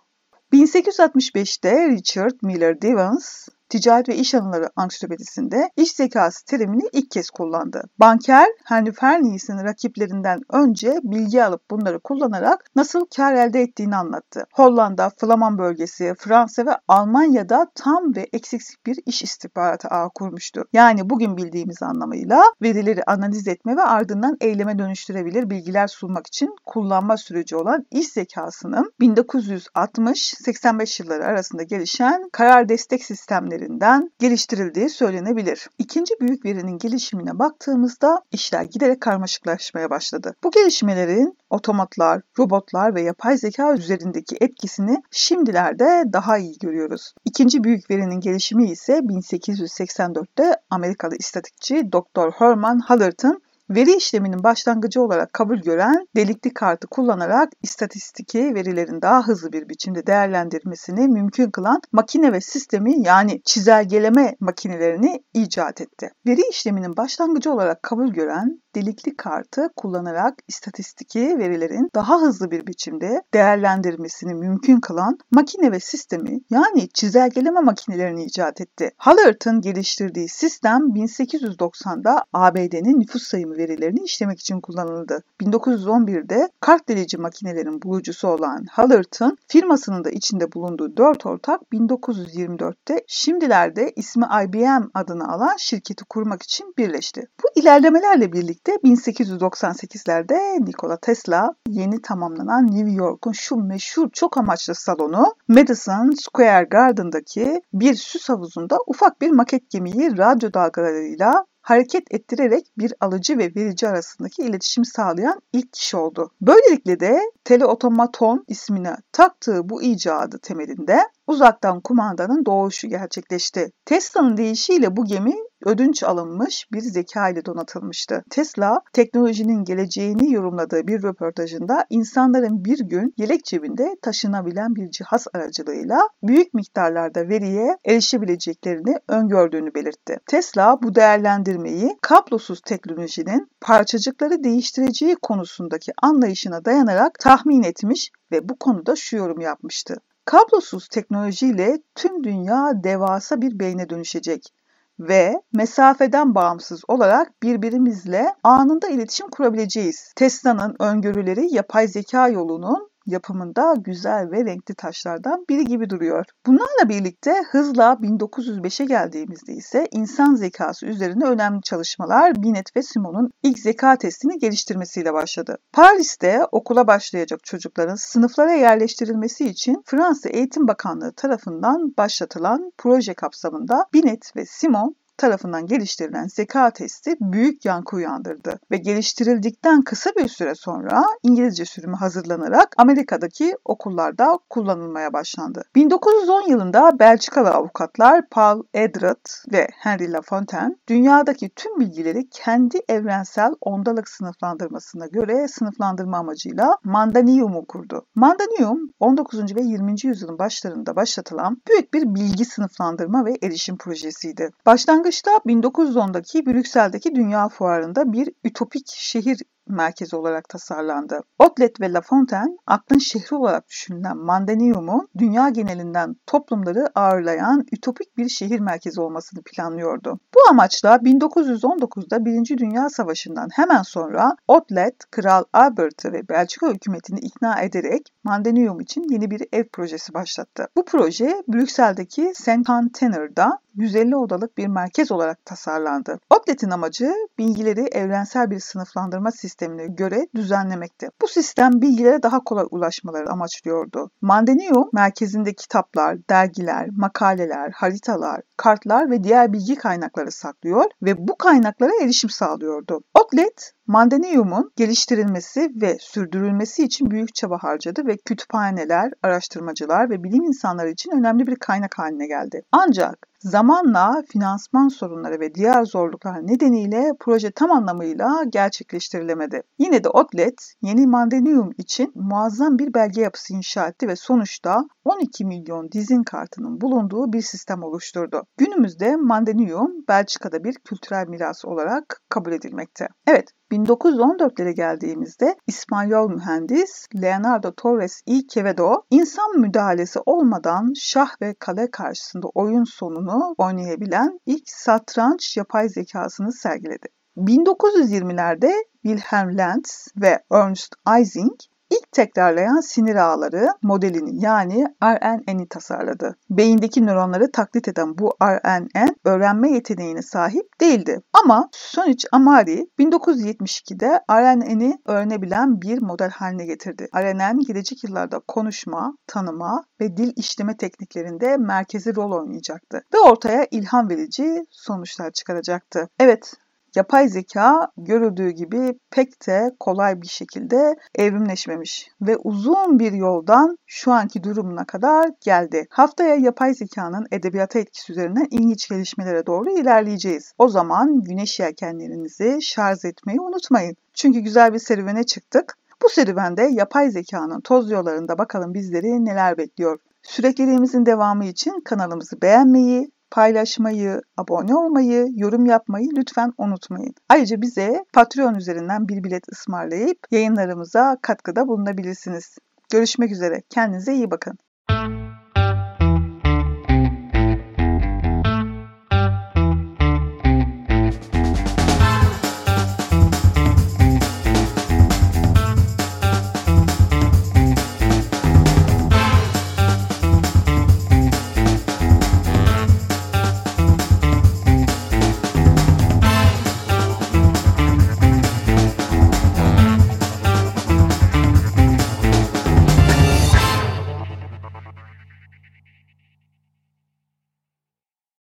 1865'te 0.52 1.88
Richard 1.88 2.34
Miller 2.42 2.82
Devons 2.82 3.48
Ticaret 3.68 4.08
ve 4.08 4.16
İş 4.16 4.34
Anıları 4.34 4.70
Ansiklopedisinde 4.76 5.70
iş 5.76 5.92
zekası 5.92 6.44
terimini 6.44 6.82
ilk 6.92 7.10
kez 7.10 7.30
kullandı. 7.30 7.82
Banker 8.00 8.46
Henry 8.64 8.92
Ferney's'in 8.92 9.64
rakiplerinden 9.64 10.40
önce 10.52 11.00
bilgi 11.02 11.44
alıp 11.44 11.70
bunları 11.70 12.00
kullanarak 12.00 12.64
nasıl 12.76 13.06
kar 13.16 13.34
elde 13.34 13.60
ettiğini 13.60 13.96
anlattı. 13.96 14.46
Hollanda, 14.52 15.10
Flaman 15.20 15.58
bölgesi, 15.58 16.14
Fransa 16.18 16.66
ve 16.66 16.70
Almanya'da 16.88 17.66
tam 17.74 18.16
ve 18.16 18.28
eksiksiz 18.32 18.76
bir 18.86 18.98
iş 19.06 19.22
istihbaratı 19.22 19.88
ağı 19.88 20.10
kurmuştu. 20.14 20.64
Yani 20.72 21.10
bugün 21.10 21.36
bildiğimiz 21.36 21.82
anlamıyla 21.82 22.42
verileri 22.62 23.02
analiz 23.06 23.48
etme 23.48 23.76
ve 23.76 23.82
ardından 23.82 24.36
eyleme 24.40 24.78
dönüştürebilir 24.78 25.50
bilgiler 25.50 25.86
sunmak 25.86 26.26
için 26.26 26.56
kullanma 26.66 27.16
süreci 27.16 27.56
olan 27.56 27.86
iş 27.90 28.08
zekasının 28.08 28.92
1960-85 29.00 31.02
yılları 31.02 31.24
arasında 31.24 31.62
gelişen 31.62 32.28
karar 32.32 32.68
destek 32.68 33.04
sistemleri 33.04 33.55
birimlerinden 33.56 34.10
geliştirildiği 34.18 34.88
söylenebilir. 34.88 35.68
İkinci 35.78 36.14
büyük 36.20 36.44
verinin 36.44 36.78
gelişimine 36.78 37.38
baktığımızda 37.38 38.22
işler 38.32 38.62
giderek 38.62 39.00
karmaşıklaşmaya 39.00 39.90
başladı. 39.90 40.34
Bu 40.44 40.50
gelişmelerin 40.50 41.38
otomatlar, 41.50 42.22
robotlar 42.38 42.94
ve 42.94 43.02
yapay 43.02 43.38
zeka 43.38 43.74
üzerindeki 43.74 44.36
etkisini 44.40 45.02
şimdilerde 45.10 46.04
daha 46.12 46.38
iyi 46.38 46.58
görüyoruz. 46.58 47.14
İkinci 47.24 47.64
büyük 47.64 47.90
verinin 47.90 48.20
gelişimi 48.20 48.70
ise 48.70 48.98
1884'te 48.98 50.56
Amerikalı 50.70 51.16
istatikçi 51.16 51.92
Dr. 51.92 52.30
Herman 52.30 52.78
Hallert'ın 52.78 53.42
Veri 53.70 53.96
işleminin 53.96 54.42
başlangıcı 54.42 55.02
olarak 55.02 55.32
kabul 55.32 55.58
gören 55.58 56.08
delikli 56.16 56.54
kartı 56.54 56.86
kullanarak 56.86 57.52
istatistiki 57.62 58.54
verilerin 58.54 59.02
daha 59.02 59.26
hızlı 59.26 59.52
bir 59.52 59.68
biçimde 59.68 60.06
değerlendirmesini 60.06 61.08
mümkün 61.08 61.50
kılan 61.50 61.80
makine 61.92 62.32
ve 62.32 62.40
sistemi 62.40 63.06
yani 63.06 63.42
çizelgeleme 63.44 64.36
makinelerini 64.40 65.22
icat 65.34 65.80
etti. 65.80 66.10
Veri 66.26 66.40
işleminin 66.50 66.96
başlangıcı 66.96 67.52
olarak 67.52 67.82
kabul 67.82 68.08
gören 68.08 68.60
delikli 68.74 69.16
kartı 69.16 69.70
kullanarak 69.76 70.34
istatistiki 70.48 71.38
verilerin 71.38 71.90
daha 71.94 72.20
hızlı 72.20 72.50
bir 72.50 72.66
biçimde 72.66 73.22
değerlendirmesini 73.34 74.34
mümkün 74.34 74.80
kılan 74.80 75.18
makine 75.30 75.72
ve 75.72 75.80
sistemi 75.80 76.40
yani 76.50 76.88
çizelgeleme 76.88 77.60
makinelerini 77.60 78.24
icat 78.24 78.60
etti. 78.60 78.90
Hallert'ın 78.96 79.60
geliştirdiği 79.60 80.28
sistem 80.28 80.80
1890'da 80.80 82.24
ABD'nin 82.32 83.00
nüfus 83.00 83.22
sayımı 83.22 83.55
verilerini 83.56 84.00
işlemek 84.00 84.40
için 84.40 84.60
kullanıldı. 84.60 85.22
1911'de 85.40 86.48
kart 86.60 86.88
delici 86.88 87.18
makinelerin 87.18 87.82
bulucusu 87.82 88.28
olan 88.28 88.66
Hallert'ın 88.70 89.38
firmasının 89.48 90.04
da 90.04 90.10
içinde 90.10 90.52
bulunduğu 90.52 90.96
dört 90.96 91.26
ortak 91.26 91.60
1924'te 91.72 93.04
şimdilerde 93.06 93.92
ismi 93.96 94.24
IBM 94.44 94.90
adını 94.94 95.32
alan 95.32 95.56
şirketi 95.58 96.04
kurmak 96.04 96.42
için 96.42 96.74
birleşti. 96.78 97.28
Bu 97.42 97.60
ilerlemelerle 97.60 98.32
birlikte 98.32 98.72
1898'lerde 98.72 100.66
Nikola 100.66 100.96
Tesla 100.96 101.54
yeni 101.68 102.02
tamamlanan 102.02 102.66
New 102.66 102.92
York'un 102.92 103.32
şu 103.32 103.56
meşhur 103.56 104.10
çok 104.12 104.38
amaçlı 104.38 104.74
salonu 104.74 105.34
Madison 105.48 106.10
Square 106.10 106.64
Garden'daki 106.70 107.62
bir 107.72 107.94
süs 107.94 108.28
havuzunda 108.28 108.78
ufak 108.86 109.20
bir 109.20 109.30
maket 109.30 109.70
gemiyi 109.70 110.18
radyo 110.18 110.52
dalgalarıyla 110.54 111.44
hareket 111.66 112.14
ettirerek 112.14 112.66
bir 112.78 112.94
alıcı 113.00 113.38
ve 113.38 113.52
verici 113.56 113.88
arasındaki 113.88 114.42
iletişimi 114.42 114.86
sağlayan 114.86 115.40
ilk 115.52 115.72
kişi 115.72 115.96
oldu. 115.96 116.30
Böylelikle 116.40 117.00
de 117.00 117.20
teleotomaton 117.44 118.44
ismini 118.48 118.96
taktığı 119.12 119.68
bu 119.68 119.82
icadı 119.82 120.38
temelinde 120.38 120.98
uzaktan 121.26 121.80
kumandanın 121.80 122.44
doğuşu 122.46 122.88
gerçekleşti. 122.88 123.72
Tesla'nın 123.84 124.36
deyişiyle 124.36 124.96
bu 124.96 125.04
gemi 125.04 125.34
ödünç 125.64 126.02
alınmış 126.02 126.66
bir 126.72 126.80
zeka 126.80 127.28
ile 127.28 127.44
donatılmıştı. 127.44 128.24
Tesla, 128.30 128.80
teknolojinin 128.92 129.64
geleceğini 129.64 130.32
yorumladığı 130.32 130.86
bir 130.86 131.02
röportajında 131.02 131.86
insanların 131.90 132.64
bir 132.64 132.78
gün 132.78 133.14
yelek 133.16 133.44
cebinde 133.44 133.96
taşınabilen 134.02 134.74
bir 134.74 134.90
cihaz 134.90 135.26
aracılığıyla 135.34 136.08
büyük 136.22 136.54
miktarlarda 136.54 137.28
veriye 137.28 137.78
erişebileceklerini 137.84 138.96
öngördüğünü 139.08 139.74
belirtti. 139.74 140.18
Tesla 140.26 140.78
bu 140.82 140.94
değerlendirmeyi 140.94 141.96
kablosuz 142.02 142.60
teknolojinin 142.60 143.50
parçacıkları 143.60 144.44
değiştireceği 144.44 145.16
konusundaki 145.22 145.92
anlayışına 146.02 146.64
dayanarak 146.64 147.18
tahmin 147.18 147.62
etmiş 147.62 148.10
ve 148.32 148.48
bu 148.48 148.58
konuda 148.58 148.96
şu 148.96 149.16
yorum 149.16 149.40
yapmıştı. 149.40 149.96
Kablosuz 150.26 150.88
teknolojiyle 150.88 151.78
tüm 151.94 152.24
dünya 152.24 152.72
devasa 152.84 153.40
bir 153.40 153.58
beyne 153.58 153.90
dönüşecek 153.90 154.54
ve 155.00 155.42
mesafeden 155.52 156.34
bağımsız 156.34 156.82
olarak 156.88 157.42
birbirimizle 157.42 158.34
anında 158.42 158.88
iletişim 158.88 159.28
kurabileceğiz. 159.28 160.12
Tesla'nın 160.16 160.76
öngörüleri 160.78 161.54
yapay 161.54 161.88
zeka 161.88 162.28
yolunun 162.28 162.90
yapımında 163.06 163.74
güzel 163.78 164.30
ve 164.30 164.44
renkli 164.44 164.74
taşlardan 164.74 165.44
biri 165.48 165.64
gibi 165.64 165.90
duruyor. 165.90 166.24
Bunlarla 166.46 166.88
birlikte 166.88 167.34
hızla 167.50 167.92
1905'e 167.92 168.84
geldiğimizde 168.84 169.52
ise 169.52 169.88
insan 169.90 170.34
zekası 170.34 170.86
üzerine 170.86 171.24
önemli 171.24 171.62
çalışmalar 171.62 172.42
Binet 172.42 172.76
ve 172.76 172.82
Simon'un 172.82 173.30
ilk 173.42 173.58
zeka 173.58 173.96
testini 173.96 174.38
geliştirmesiyle 174.38 175.12
başladı. 175.12 175.58
Paris'te 175.72 176.46
okula 176.52 176.86
başlayacak 176.86 177.44
çocukların 177.44 177.94
sınıflara 177.94 178.52
yerleştirilmesi 178.52 179.46
için 179.46 179.82
Fransa 179.84 180.28
Eğitim 180.28 180.68
Bakanlığı 180.68 181.12
tarafından 181.12 181.94
başlatılan 181.98 182.72
proje 182.78 183.14
kapsamında 183.14 183.86
Binet 183.94 184.36
ve 184.36 184.46
Simon 184.46 184.96
tarafından 185.18 185.66
geliştirilen 185.66 186.26
zeka 186.26 186.70
testi 186.70 187.16
büyük 187.20 187.64
yankı 187.64 187.96
uyandırdı 187.96 188.58
ve 188.70 188.76
geliştirildikten 188.76 189.82
kısa 189.82 190.10
bir 190.10 190.28
süre 190.28 190.54
sonra 190.54 191.04
İngilizce 191.22 191.64
sürümü 191.64 191.96
hazırlanarak 191.96 192.74
Amerika'daki 192.76 193.56
okullarda 193.64 194.38
kullanılmaya 194.50 195.12
başlandı. 195.12 195.62
1910 195.74 196.48
yılında 196.48 196.98
Belçikalı 196.98 197.50
avukatlar 197.50 198.28
Paul 198.28 198.62
Edrat 198.74 199.44
ve 199.52 199.68
Henry 199.72 200.12
Lafontaine 200.12 200.76
dünyadaki 200.88 201.48
tüm 201.48 201.80
bilgileri 201.80 202.28
kendi 202.30 202.78
evrensel 202.88 203.54
ondalık 203.60 204.08
sınıflandırmasına 204.08 205.06
göre 205.06 205.48
sınıflandırma 205.48 206.18
amacıyla 206.18 206.78
Mandanium'u 206.84 207.66
kurdu. 207.66 208.06
Mandanium 208.14 208.90
19. 209.00 209.56
ve 209.56 209.60
20. 209.62 209.94
yüzyılın 210.04 210.38
başlarında 210.38 210.96
başlatılan 210.96 211.62
büyük 211.68 211.94
bir 211.94 212.14
bilgi 212.14 212.44
sınıflandırma 212.44 213.24
ve 213.24 213.38
erişim 213.42 213.76
projesiydi. 213.76 214.50
Başlangıç 214.66 215.05
Başlangıçta 215.06 215.30
1910'daki 215.30 216.46
Brüksel'deki 216.46 217.14
Dünya 217.14 217.48
Fuarı'nda 217.48 218.12
bir 218.12 218.32
ütopik 218.44 218.86
şehir 218.88 219.42
merkezi 219.68 220.16
olarak 220.16 220.48
tasarlandı. 220.48 221.20
Otlet 221.38 221.80
ve 221.80 221.92
La 221.92 222.00
Fontaine 222.00 222.56
aklın 222.66 222.98
şehri 222.98 223.36
olarak 223.36 223.68
düşünülen 223.68 224.16
Mandanium'u 224.16 225.08
dünya 225.18 225.48
genelinden 225.48 226.16
toplumları 226.26 226.86
ağırlayan 226.94 227.64
ütopik 227.72 228.16
bir 228.16 228.28
şehir 228.28 228.60
merkezi 228.60 229.00
olmasını 229.00 229.42
planlıyordu. 229.42 230.18
Bu 230.34 230.50
amaçla 230.50 230.96
1919'da 230.96 232.24
Birinci 232.24 232.58
Dünya 232.58 232.90
Savaşı'ndan 232.90 233.48
hemen 233.52 233.82
sonra 233.82 234.36
Otlet, 234.48 235.10
Kral 235.10 235.44
Albert'ı 235.52 236.12
ve 236.12 236.28
Belçika 236.28 236.68
hükümetini 236.68 237.18
ikna 237.18 237.60
ederek 237.60 238.12
Mandanium 238.24 238.80
için 238.80 239.04
yeni 239.10 239.30
bir 239.30 239.42
ev 239.52 239.64
projesi 239.64 240.14
başlattı. 240.14 240.68
Bu 240.76 240.84
proje 240.84 241.42
Brüksel'deki 241.48 242.32
St. 242.34 242.66
Contener'da 242.66 243.58
150 243.76 244.16
odalık 244.16 244.58
bir 244.58 244.66
merkez 244.66 245.12
olarak 245.12 245.44
tasarlandı. 245.44 246.20
Otlet'in 246.30 246.70
amacı 246.70 247.12
bilgileri 247.38 247.80
evrensel 247.80 248.50
bir 248.50 248.60
sınıflandırma 248.60 249.30
sistemine 249.56 249.86
göre 249.86 250.26
düzenlemekti. 250.34 251.08
Bu 251.22 251.28
sistem 251.28 251.72
bilgilere 251.82 252.22
daha 252.22 252.44
kolay 252.44 252.66
ulaşmaları 252.70 253.30
amaçlıyordu. 253.30 254.10
Mandanium 254.20 254.90
merkezinde 254.92 255.54
kitaplar, 255.54 256.18
dergiler, 256.30 256.88
makaleler, 256.96 257.70
haritalar, 257.70 258.40
kartlar 258.56 259.10
ve 259.10 259.24
diğer 259.24 259.52
bilgi 259.52 259.74
kaynakları 259.74 260.32
saklıyor 260.32 260.84
ve 261.02 261.28
bu 261.28 261.36
kaynaklara 261.38 261.92
erişim 262.02 262.30
sağlıyordu. 262.30 263.00
Otlet 263.14 263.72
Mandanium'un 263.88 264.72
geliştirilmesi 264.76 265.70
ve 265.80 265.96
sürdürülmesi 266.00 266.84
için 266.84 267.10
büyük 267.10 267.34
çaba 267.34 267.58
harcadı 267.58 268.06
ve 268.06 268.16
kütüphaneler, 268.16 269.12
araştırmacılar 269.22 270.10
ve 270.10 270.24
bilim 270.24 270.44
insanları 270.44 270.90
için 270.90 271.10
önemli 271.10 271.46
bir 271.46 271.56
kaynak 271.56 271.98
haline 271.98 272.26
geldi. 272.26 272.62
Ancak 272.72 273.28
zamanla 273.40 274.22
finansman 274.28 274.88
sorunları 274.88 275.40
ve 275.40 275.54
diğer 275.54 275.84
zorluklar 275.84 276.46
nedeniyle 276.46 277.12
proje 277.20 277.50
tam 277.50 277.70
anlamıyla 277.70 278.44
gerçekleştirilemedi. 278.48 279.62
Yine 279.78 280.04
de 280.04 280.08
Otlet 280.08 280.74
yeni 280.82 281.06
Mandanium 281.06 281.70
için 281.78 282.12
muazzam 282.14 282.78
bir 282.78 282.94
belge 282.94 283.20
yapısı 283.20 283.54
inşa 283.54 283.88
etti 283.88 284.08
ve 284.08 284.16
sonuçta 284.16 284.84
12 285.04 285.44
milyon 285.44 285.92
dizin 285.92 286.22
kartının 286.22 286.80
bulunduğu 286.80 287.32
bir 287.32 287.42
sistem 287.42 287.82
oluşturdu. 287.82 288.42
Günümüzde 288.56 289.16
Mandanium 289.16 289.92
Belçika'da 290.08 290.64
bir 290.64 290.74
kültürel 290.74 291.28
miras 291.28 291.64
olarak 291.64 292.22
kabul 292.28 292.52
edilmekte. 292.52 293.08
Evet, 293.26 293.48
1914'lere 293.72 294.72
geldiğimizde 294.72 295.56
İspanyol 295.66 296.30
mühendis 296.30 297.06
Leonardo 297.22 297.72
Torres 297.72 298.22
y 298.26 298.46
Quevedo 298.54 299.02
insan 299.10 299.60
müdahalesi 299.60 300.18
olmadan 300.26 300.92
şah 300.96 301.42
ve 301.42 301.54
kale 301.54 301.90
karşısında 301.90 302.46
oyun 302.54 302.84
sonunu 302.84 303.54
oynayabilen 303.58 304.40
ilk 304.46 304.70
satranç 304.70 305.56
yapay 305.56 305.88
zekasını 305.88 306.52
sergiledi. 306.52 307.08
1920'lerde 307.36 308.72
Wilhelm 309.02 309.58
Lenz 309.58 310.08
ve 310.16 310.42
Ernst 310.50 310.94
Ising 311.20 311.60
İlk 311.90 312.12
tekrarlayan 312.12 312.80
sinir 312.80 313.16
ağları 313.16 313.68
modelini 313.82 314.44
yani 314.44 314.86
RNN'i 315.04 315.68
tasarladı. 315.68 316.36
Beyindeki 316.50 317.06
nöronları 317.06 317.52
taklit 317.52 317.88
eden 317.88 318.18
bu 318.18 318.36
RNN 318.42 319.16
öğrenme 319.24 319.70
yeteneğine 319.70 320.22
sahip 320.22 320.80
değildi. 320.80 321.22
Ama 321.32 321.68
Sonic 321.72 322.28
Amari 322.32 322.88
1972'de 322.98 324.20
RNN'i 324.30 324.98
öğrenebilen 325.06 325.82
bir 325.82 326.02
model 326.02 326.30
haline 326.30 326.66
getirdi. 326.66 327.08
RNN 327.16 327.60
gelecek 327.66 328.04
yıllarda 328.04 328.38
konuşma, 328.38 329.16
tanıma 329.26 329.84
ve 330.00 330.16
dil 330.16 330.32
işleme 330.36 330.76
tekniklerinde 330.76 331.56
merkezi 331.56 332.16
rol 332.16 332.32
oynayacaktı 332.32 333.02
ve 333.14 333.18
ortaya 333.18 333.66
ilham 333.70 334.08
verici 334.08 334.64
sonuçlar 334.70 335.30
çıkaracaktı. 335.30 336.08
Evet, 336.20 336.54
yapay 336.96 337.28
zeka 337.28 337.88
görüldüğü 337.96 338.50
gibi 338.50 338.98
pek 339.10 339.46
de 339.46 339.70
kolay 339.80 340.22
bir 340.22 340.26
şekilde 340.26 340.96
evrimleşmemiş 341.14 342.08
ve 342.20 342.36
uzun 342.36 342.98
bir 342.98 343.12
yoldan 343.12 343.78
şu 343.86 344.12
anki 344.12 344.44
durumuna 344.44 344.84
kadar 344.84 345.30
geldi. 345.40 345.86
Haftaya 345.90 346.34
yapay 346.34 346.74
zekanın 346.74 347.26
edebiyata 347.32 347.78
etkisi 347.78 348.12
üzerinden 348.12 348.46
ilginç 348.50 348.88
gelişmelere 348.88 349.46
doğru 349.46 349.70
ilerleyeceğiz. 349.70 350.52
O 350.58 350.68
zaman 350.68 351.20
güneş 351.20 351.60
yelkenlerinizi 351.60 352.58
şarj 352.62 353.04
etmeyi 353.04 353.40
unutmayın. 353.40 353.96
Çünkü 354.14 354.40
güzel 354.40 354.74
bir 354.74 354.78
serüvene 354.78 355.24
çıktık. 355.24 355.74
Bu 356.02 356.08
serüvende 356.08 356.62
yapay 356.62 357.10
zekanın 357.10 357.60
toz 357.60 357.90
yollarında 357.90 358.38
bakalım 358.38 358.74
bizleri 358.74 359.24
neler 359.24 359.58
bekliyor. 359.58 359.98
Sürekliliğimizin 360.22 361.06
devamı 361.06 361.44
için 361.44 361.80
kanalımızı 361.84 362.42
beğenmeyi, 362.42 363.10
paylaşmayı, 363.30 364.20
abone 364.36 364.74
olmayı, 364.74 365.26
yorum 365.36 365.66
yapmayı 365.66 366.08
lütfen 366.16 366.52
unutmayın. 366.58 367.14
Ayrıca 367.28 367.60
bize 367.62 368.04
Patreon 368.12 368.54
üzerinden 368.54 369.08
bir 369.08 369.24
bilet 369.24 369.44
ısmarlayıp 369.52 370.18
yayınlarımıza 370.30 371.16
katkıda 371.22 371.68
bulunabilirsiniz. 371.68 372.58
Görüşmek 372.92 373.32
üzere. 373.32 373.62
Kendinize 373.70 374.14
iyi 374.14 374.30
bakın. 374.30 374.58